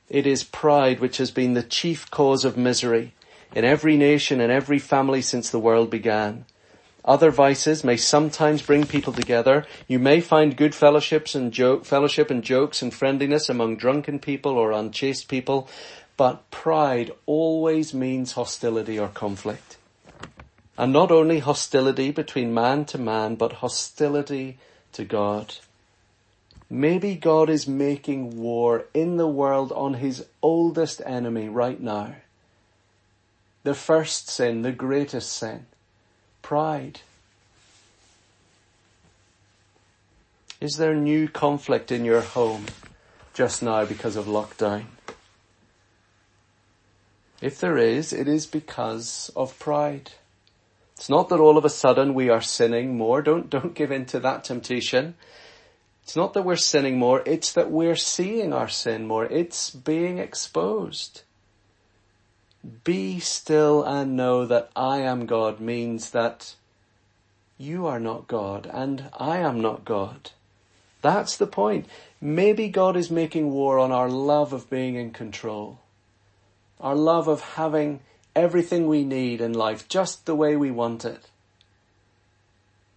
it 0.09 0.27
is 0.27 0.43
pride 0.43 0.99
which 0.99 1.17
has 1.17 1.31
been 1.31 1.53
the 1.53 1.63
chief 1.63 2.09
cause 2.11 2.43
of 2.43 2.57
misery 2.57 3.13
in 3.55 3.65
every 3.65 3.97
nation 3.97 4.41
and 4.41 4.51
every 4.51 4.79
family 4.79 5.21
since 5.21 5.49
the 5.49 5.59
world 5.59 5.89
began. 5.89 6.45
Other 7.05 7.31
vices 7.31 7.83
may 7.83 7.97
sometimes 7.97 8.61
bring 8.61 8.85
people 8.85 9.11
together. 9.11 9.65
You 9.87 9.99
may 9.99 10.21
find 10.21 10.55
good 10.55 10.73
fellowships 10.73 11.35
and 11.35 11.51
joke, 11.51 11.83
fellowship 11.83 12.31
and 12.31 12.41
jokes 12.41 12.81
and 12.81 12.93
friendliness 12.93 13.49
among 13.49 13.75
drunken 13.75 14.19
people 14.19 14.53
or 14.53 14.71
unchaste 14.71 15.27
people, 15.27 15.67
but 16.15 16.49
pride 16.49 17.11
always 17.25 17.93
means 17.93 18.33
hostility 18.33 18.97
or 18.97 19.09
conflict. 19.09 19.77
And 20.77 20.93
not 20.93 21.11
only 21.11 21.39
hostility 21.39 22.11
between 22.11 22.53
man 22.53 22.85
to 22.85 22.97
man, 22.97 23.35
but 23.35 23.53
hostility 23.53 24.57
to 24.93 25.03
God. 25.03 25.55
Maybe 26.69 27.15
God 27.15 27.49
is 27.49 27.67
making 27.67 28.39
war 28.39 28.85
in 28.93 29.17
the 29.17 29.27
world 29.27 29.73
on 29.73 29.95
his 29.95 30.25
oldest 30.41 31.01
enemy 31.05 31.49
right 31.49 31.79
now. 31.79 32.15
The 33.63 33.75
first 33.75 34.29
sin, 34.29 34.61
the 34.61 34.71
greatest 34.71 35.31
sin 35.33 35.67
pride? 36.43 37.01
Is 40.61 40.77
there 40.77 40.93
new 40.93 41.27
conflict 41.27 41.91
in 41.91 42.05
your 42.05 42.21
home 42.21 42.67
just 43.33 43.63
now 43.63 43.83
because 43.85 44.15
of 44.15 44.27
lockdown? 44.27 44.85
If 47.41 47.59
there 47.59 47.77
is, 47.77 48.13
it 48.13 48.27
is 48.27 48.45
because 48.45 49.31
of 49.35 49.57
pride. 49.59 50.11
It's 50.95 51.09
not 51.09 51.27
that 51.29 51.41
all 51.41 51.57
of 51.57 51.65
a 51.65 51.69
sudden 51.69 52.13
we 52.13 52.29
are 52.29 52.39
sinning 52.39 52.95
more. 52.95 53.21
Don't, 53.21 53.49
don't 53.49 53.73
give 53.73 53.91
in 53.91 54.05
to 54.05 54.19
that 54.21 54.45
temptation. 54.45 55.15
It's 56.03 56.15
not 56.15 56.33
that 56.33 56.43
we're 56.43 56.55
sinning 56.55 56.97
more. 56.97 57.23
It's 57.25 57.51
that 57.53 57.71
we're 57.71 57.97
seeing 57.97 58.53
our 58.53 58.69
sin 58.69 59.07
more. 59.07 59.25
It's 59.25 59.69
being 59.69 60.19
exposed. 60.19 61.23
Be 62.83 63.19
still 63.19 63.83
and 63.83 64.15
know 64.15 64.45
that 64.45 64.69
I 64.75 64.99
am 64.99 65.25
God 65.25 65.59
means 65.59 66.11
that 66.11 66.55
you 67.57 67.85
are 67.85 67.99
not 67.99 68.27
God 68.27 68.69
and 68.71 69.09
I 69.13 69.37
am 69.37 69.61
not 69.61 69.83
God. 69.83 70.31
That's 71.01 71.35
the 71.35 71.47
point. 71.47 71.85
Maybe 72.21 72.69
God 72.69 72.95
is 72.95 73.11
making 73.11 73.51
war 73.51 73.77
on 73.77 73.91
our 73.91 74.09
love 74.09 74.53
of 74.53 74.69
being 74.69 74.95
in 74.95 75.11
control. 75.11 75.79
Our 76.79 76.95
love 76.95 77.27
of 77.27 77.41
having 77.41 77.99
everything 78.35 78.87
we 78.87 79.03
need 79.03 79.41
in 79.41 79.53
life 79.53 79.87
just 79.89 80.25
the 80.25 80.35
way 80.35 80.55
we 80.55 80.71
want 80.71 81.03
it. 81.03 81.29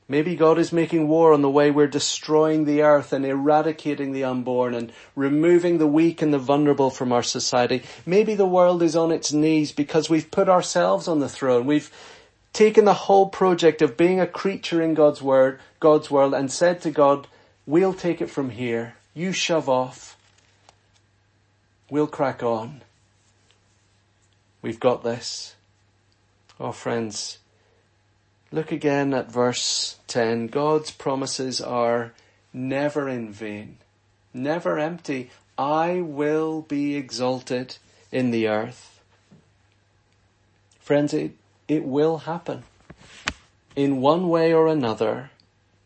Maybe 0.08 0.36
God 0.36 0.58
is 0.58 0.72
making 0.72 1.08
war 1.08 1.32
on 1.32 1.42
the 1.42 1.50
way 1.50 1.72
we're 1.72 1.88
destroying 1.88 2.64
the 2.64 2.82
earth 2.82 3.12
and 3.12 3.26
eradicating 3.26 4.12
the 4.12 4.22
unborn 4.22 4.72
and 4.72 4.92
removing 5.16 5.78
the 5.78 5.86
weak 5.86 6.22
and 6.22 6.32
the 6.32 6.38
vulnerable 6.38 6.90
from 6.90 7.12
our 7.12 7.24
society. 7.24 7.82
Maybe 8.04 8.36
the 8.36 8.46
world 8.46 8.84
is 8.84 8.94
on 8.94 9.10
its 9.10 9.32
knees 9.32 9.72
because 9.72 10.08
we've 10.08 10.30
put 10.30 10.48
ourselves 10.48 11.08
on 11.08 11.18
the 11.18 11.28
throne. 11.28 11.66
We've 11.66 11.90
taken 12.52 12.84
the 12.84 12.94
whole 12.94 13.28
project 13.28 13.82
of 13.82 13.96
being 13.96 14.20
a 14.20 14.28
creature 14.28 14.80
in 14.80 14.94
God's 14.94 15.20
word, 15.20 15.58
God's 15.80 16.08
world 16.08 16.34
and 16.34 16.52
said 16.52 16.80
to 16.82 16.92
God, 16.92 17.26
we'll 17.66 17.94
take 17.94 18.20
it 18.20 18.30
from 18.30 18.50
here. 18.50 18.94
You 19.12 19.32
shove 19.32 19.68
off. 19.68 20.16
We'll 21.90 22.06
crack 22.06 22.44
on. 22.44 22.82
We've 24.62 24.80
got 24.80 25.02
this. 25.02 25.56
Oh 26.60 26.72
friends, 26.72 27.38
Look 28.56 28.72
again 28.72 29.12
at 29.12 29.30
verse 29.30 29.98
10. 30.06 30.46
God's 30.46 30.90
promises 30.90 31.60
are 31.60 32.14
never 32.54 33.06
in 33.06 33.30
vain, 33.30 33.76
never 34.32 34.78
empty. 34.78 35.28
I 35.58 36.00
will 36.00 36.62
be 36.62 36.96
exalted 36.96 37.76
in 38.10 38.30
the 38.30 38.48
earth. 38.48 39.02
Friends, 40.80 41.12
it, 41.12 41.32
it 41.68 41.84
will 41.84 42.20
happen. 42.20 42.62
In 43.76 44.00
one 44.00 44.30
way 44.30 44.54
or 44.54 44.68
another, 44.68 45.32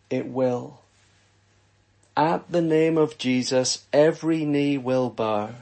it 0.08 0.28
will. 0.28 0.78
At 2.16 2.52
the 2.52 2.62
name 2.62 2.96
of 2.96 3.18
Jesus, 3.18 3.84
every 3.92 4.44
knee 4.44 4.78
will 4.78 5.10
bow 5.10 5.54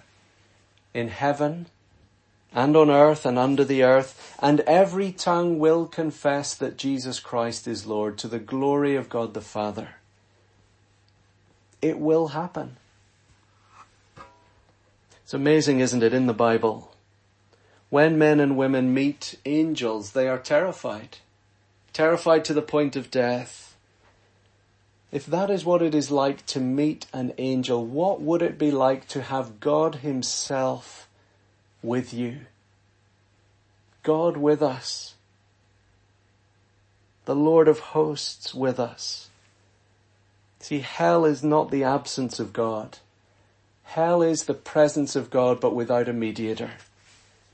in 0.93 1.09
heaven 1.09 1.69
and 2.55 2.77
on 2.77 2.91
earth 2.91 3.27
and 3.27 3.39
under 3.39 3.65
the 3.65 3.83
earth, 3.83 4.37
and 4.41 4.61
every 4.61 5.13
tongue 5.13 5.59
will 5.59 5.87
confess 5.87 6.55
that 6.55 6.79
Jesus 6.79 7.21
Christ 7.21 7.69
is 7.69 7.87
Lord 7.87 8.19
to 8.19 8.29
the 8.29 8.39
glory 8.39 8.97
of 8.97 9.09
God 9.09 9.35
the 9.35 9.41
Father. 9.41 9.97
It 11.83 11.99
will 11.99 12.29
happen. 12.29 12.77
It's 15.23 15.35
amazing, 15.35 15.81
isn't 15.81 16.03
it, 16.03 16.15
in 16.15 16.27
the 16.27 16.33
Bible? 16.33 16.95
When 17.91 18.19
men 18.19 18.41
and 18.41 18.57
women 18.57 18.93
meet 18.93 19.37
angels, 19.45 20.13
they 20.13 20.29
are 20.29 20.39
terrified. 20.39 21.19
Terrified 21.93 22.45
to 22.47 22.55
the 22.55 22.63
point 22.63 22.97
of 22.97 23.11
death. 23.11 23.77
If 25.11 25.25
that 25.27 25.49
is 25.49 25.65
what 25.65 25.81
it 25.81 25.95
is 25.95 26.11
like 26.11 26.45
to 26.47 26.61
meet 26.61 27.07
an 27.13 27.33
angel, 27.39 27.85
what 27.85 28.21
would 28.21 28.43
it 28.43 28.59
be 28.59 28.71
like 28.71 29.09
to 29.09 29.23
have 29.23 29.61
God 29.61 29.97
himself 29.97 31.08
with 31.83 32.13
you. 32.13 32.41
God 34.03 34.37
with 34.37 34.63
us. 34.63 35.15
The 37.25 37.35
Lord 37.35 37.69
of 37.69 37.79
hosts 37.79 38.55
with 38.55 38.81
us. 38.81 39.29
See, 40.61 40.81
hell 40.81 41.25
is 41.25 41.45
not 41.45 41.71
the 41.71 41.85
absence 41.85 42.41
of 42.41 42.53
God. 42.53 42.99
Hell 43.85 44.23
is 44.23 44.45
the 44.45 44.55
presence 44.55 45.15
of 45.15 45.31
God, 45.31 45.61
but 45.61 45.75
without 45.75 46.09
a 46.09 46.13
mediator. 46.13 46.73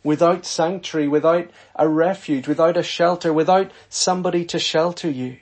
Without 0.02 0.44
sanctuary, 0.46 1.08
without 1.08 1.50
a 1.76 1.88
refuge, 1.88 2.46
without 2.46 2.76
a 2.76 2.82
shelter, 2.82 3.32
without 3.32 3.70
somebody 3.88 4.44
to 4.46 4.58
shelter 4.58 5.10
you. 5.10 5.38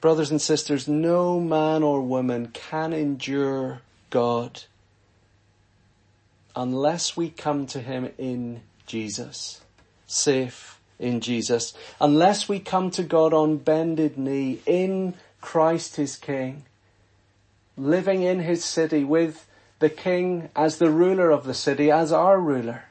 Brothers 0.00 0.30
and 0.30 0.40
sisters, 0.40 0.88
no 0.88 1.40
man 1.40 1.82
or 1.82 2.00
woman 2.00 2.48
can 2.48 2.92
endure 2.92 3.82
God 4.08 4.64
unless 6.54 7.16
we 7.16 7.30
come 7.30 7.66
to 7.66 7.80
Him 7.80 8.10
in 8.18 8.62
Jesus, 8.86 9.60
safe 10.06 10.80
in 10.98 11.20
Jesus, 11.20 11.74
unless 12.00 12.48
we 12.48 12.58
come 12.58 12.90
to 12.90 13.02
God 13.02 13.32
on 13.32 13.56
bended 13.56 14.18
knee 14.18 14.60
in 14.66 15.14
Christ 15.40 15.96
His 15.96 16.16
King, 16.16 16.64
living 17.76 18.22
in 18.22 18.40
His 18.40 18.64
city 18.64 19.04
with 19.04 19.46
the 19.78 19.90
King 19.90 20.50
as 20.54 20.76
the 20.76 20.90
ruler 20.90 21.30
of 21.30 21.44
the 21.44 21.54
city, 21.54 21.90
as 21.90 22.12
our 22.12 22.40
ruler. 22.40 22.84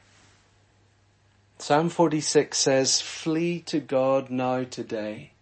Psalm 1.58 1.90
46 1.90 2.56
says, 2.56 3.00
flee 3.00 3.60
to 3.60 3.80
God 3.80 4.30
now 4.30 4.64
today. 4.64 5.32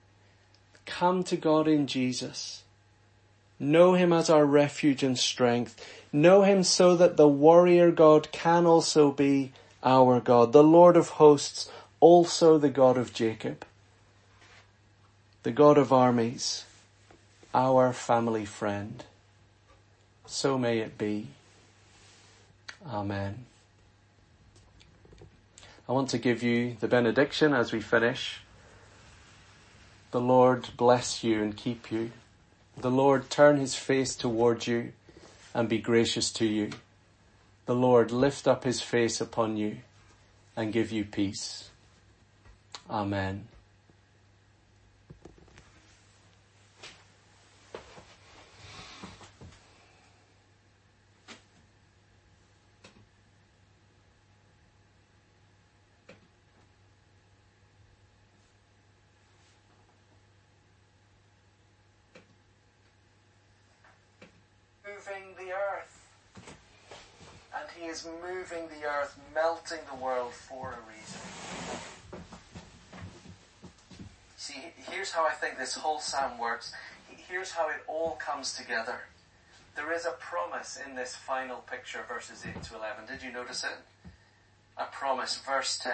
Come 0.84 1.22
to 1.24 1.36
God 1.36 1.68
in 1.68 1.86
Jesus. 1.86 2.64
Know 3.60 3.94
Him 3.94 4.12
as 4.12 4.28
our 4.28 4.44
refuge 4.44 5.02
and 5.02 5.18
strength. 5.18 5.97
Know 6.12 6.42
him 6.42 6.62
so 6.62 6.96
that 6.96 7.16
the 7.16 7.28
warrior 7.28 7.90
God 7.90 8.32
can 8.32 8.64
also 8.64 9.10
be 9.10 9.52
our 9.82 10.20
God, 10.20 10.52
the 10.52 10.64
Lord 10.64 10.96
of 10.96 11.10
hosts, 11.10 11.70
also 12.00 12.58
the 12.58 12.70
God 12.70 12.96
of 12.96 13.12
Jacob, 13.12 13.66
the 15.42 15.52
God 15.52 15.76
of 15.76 15.92
armies, 15.92 16.64
our 17.54 17.92
family 17.92 18.44
friend. 18.46 19.04
So 20.26 20.58
may 20.58 20.78
it 20.78 20.96
be. 20.96 21.28
Amen. 22.86 23.44
I 25.88 25.92
want 25.92 26.10
to 26.10 26.18
give 26.18 26.42
you 26.42 26.76
the 26.80 26.88
benediction 26.88 27.52
as 27.52 27.72
we 27.72 27.80
finish. 27.80 28.40
The 30.10 30.20
Lord 30.20 30.68
bless 30.76 31.22
you 31.22 31.42
and 31.42 31.56
keep 31.56 31.92
you. 31.92 32.12
The 32.76 32.90
Lord 32.90 33.30
turn 33.30 33.58
his 33.58 33.74
face 33.74 34.14
towards 34.14 34.66
you 34.66 34.92
and 35.54 35.68
be 35.68 35.78
gracious 35.78 36.30
to 36.32 36.46
you. 36.46 36.70
The 37.66 37.74
Lord 37.74 38.10
lift 38.10 38.48
up 38.48 38.64
his 38.64 38.80
face 38.80 39.20
upon 39.20 39.56
you 39.56 39.78
and 40.56 40.72
give 40.72 40.92
you 40.92 41.04
peace. 41.04 41.70
Amen. 42.88 43.48
moving 65.08 65.34
the 65.36 65.52
earth. 65.52 66.06
And 67.54 67.68
he 67.76 67.86
is 67.88 68.06
moving 68.22 68.68
the 68.68 68.86
earth, 68.86 69.18
melting 69.34 69.80
the 69.90 69.96
world 69.96 70.32
for 70.32 70.72
a 70.72 70.78
reason. 70.90 71.20
See, 74.36 74.72
here's 74.90 75.10
how 75.10 75.26
I 75.26 75.32
psalm 76.08 76.38
works. 76.38 76.72
Here's 77.28 77.50
how 77.50 77.68
it 77.68 77.82
all 77.86 78.12
comes 78.12 78.56
together. 78.56 79.00
There 79.76 79.92
is 79.92 80.06
a 80.06 80.12
promise 80.12 80.78
in 80.84 80.94
this 80.94 81.14
final 81.14 81.58
picture, 81.58 82.00
verses 82.08 82.44
8 82.46 82.62
to 82.64 82.76
11. 82.76 83.06
Did 83.06 83.22
you 83.22 83.30
notice 83.30 83.62
it? 83.62 84.10
A 84.78 84.86
promise, 84.86 85.36
verse 85.36 85.78
10. 85.78 85.92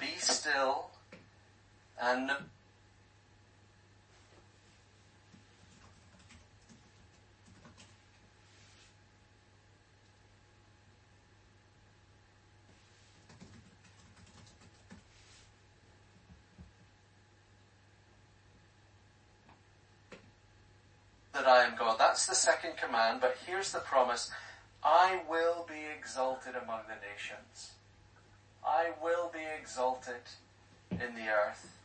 Be 0.00 0.18
still 0.18 0.90
And 2.00 2.30
that 21.36 21.46
I 21.46 21.64
am 21.64 21.76
God. 21.76 21.98
That's 21.98 22.26
the 22.26 22.34
second 22.34 22.78
command, 22.78 23.20
but 23.20 23.36
here's 23.46 23.70
the 23.70 23.80
promise. 23.80 24.30
I 24.82 25.20
will 25.28 25.66
be 25.68 25.84
exalted 25.96 26.54
among 26.54 26.80
the 26.88 26.94
nations. 26.94 27.72
I 28.66 28.92
will 29.02 29.30
be 29.32 29.44
exalted 29.60 30.24
in 30.90 31.14
the 31.14 31.28
earth. 31.28 31.76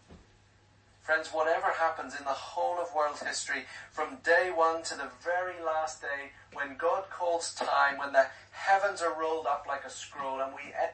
Friends, 1.04 1.30
whatever 1.34 1.68
happens 1.68 2.18
in 2.18 2.24
the 2.24 2.30
whole 2.30 2.80
of 2.80 2.96
world 2.96 3.20
history, 3.20 3.64
from 3.92 4.20
day 4.24 4.52
one 4.54 4.84
to 4.84 4.96
the 4.96 5.10
very 5.22 5.62
last 5.64 6.02
day, 6.02 6.32
when 6.54 6.78
God 6.78 7.10
calls 7.10 7.54
time, 7.54 7.98
when 7.98 8.14
the 8.14 8.28
heavens 8.52 9.02
are 9.02 9.20
rolled 9.20 9.48
up 9.48 9.66
like 9.68 9.84
a 9.84 9.90
scroll 9.90 10.40
and 10.40 10.54
we 10.54 10.72
end 10.82 10.94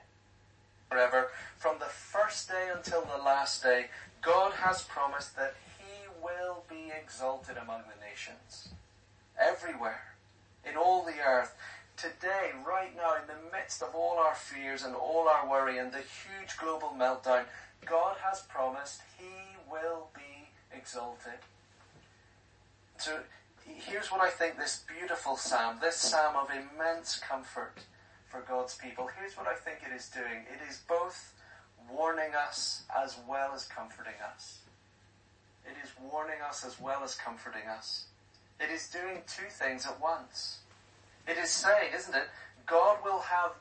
forever, 0.89 1.27
from 1.57 1.77
the 1.79 1.85
first 1.85 2.49
day 2.49 2.69
until 2.73 3.01
the 3.01 3.21
last 3.21 3.61
day, 3.61 3.87
God 4.21 4.53
has 4.53 4.81
promised 4.83 5.35
that 5.35 5.55
exalted 7.07 7.55
among 7.55 7.83
the 7.87 8.05
nations. 8.05 8.67
Everywhere. 9.39 10.13
In 10.69 10.75
all 10.75 11.05
the 11.05 11.21
earth. 11.25 11.55
Today, 11.95 12.51
right 12.67 12.95
now, 12.95 13.15
in 13.15 13.27
the 13.27 13.57
midst 13.57 13.81
of 13.81 13.95
all 13.95 14.17
our 14.19 14.35
fears 14.35 14.83
and 14.83 14.93
all 14.93 15.27
our 15.29 15.49
worry 15.49 15.77
and 15.77 15.91
the 15.91 15.99
huge 15.99 16.57
global 16.59 16.89
meltdown, 16.89 17.45
God 17.85 18.17
has 18.21 18.41
promised 18.41 19.01
He 19.17 19.55
will 19.71 20.09
be 20.13 20.49
exalted. 20.75 21.39
So 22.97 23.19
here's 23.65 24.11
what 24.11 24.21
I 24.21 24.29
think 24.29 24.57
this 24.57 24.83
beautiful 24.85 25.37
psalm, 25.37 25.77
this 25.81 25.95
psalm 25.95 26.35
of 26.35 26.49
immense 26.51 27.19
comfort 27.19 27.79
for 28.27 28.41
God's 28.41 28.75
people, 28.75 29.09
here's 29.17 29.37
what 29.37 29.47
I 29.47 29.55
think 29.55 29.77
it 29.89 29.95
is 29.95 30.09
doing. 30.09 30.43
It 30.53 30.69
is 30.69 30.81
both 30.89 31.33
warning 31.89 32.35
us 32.35 32.83
as 32.95 33.15
well 33.27 33.53
as 33.55 33.63
comforting 33.63 34.19
us. 34.35 34.59
It 35.67 35.75
is 35.83 35.91
warning 36.11 36.41
us 36.47 36.65
as 36.65 36.79
well 36.79 37.03
as 37.03 37.15
comforting 37.15 37.67
us. 37.67 38.05
It 38.59 38.71
is 38.71 38.87
doing 38.87 39.21
two 39.27 39.49
things 39.49 39.85
at 39.85 40.01
once. 40.01 40.59
It 41.27 41.37
is 41.37 41.49
saying, 41.49 41.91
isn't 41.95 42.15
it? 42.15 42.29
God 42.65 42.97
will 43.03 43.19
have 43.19 43.51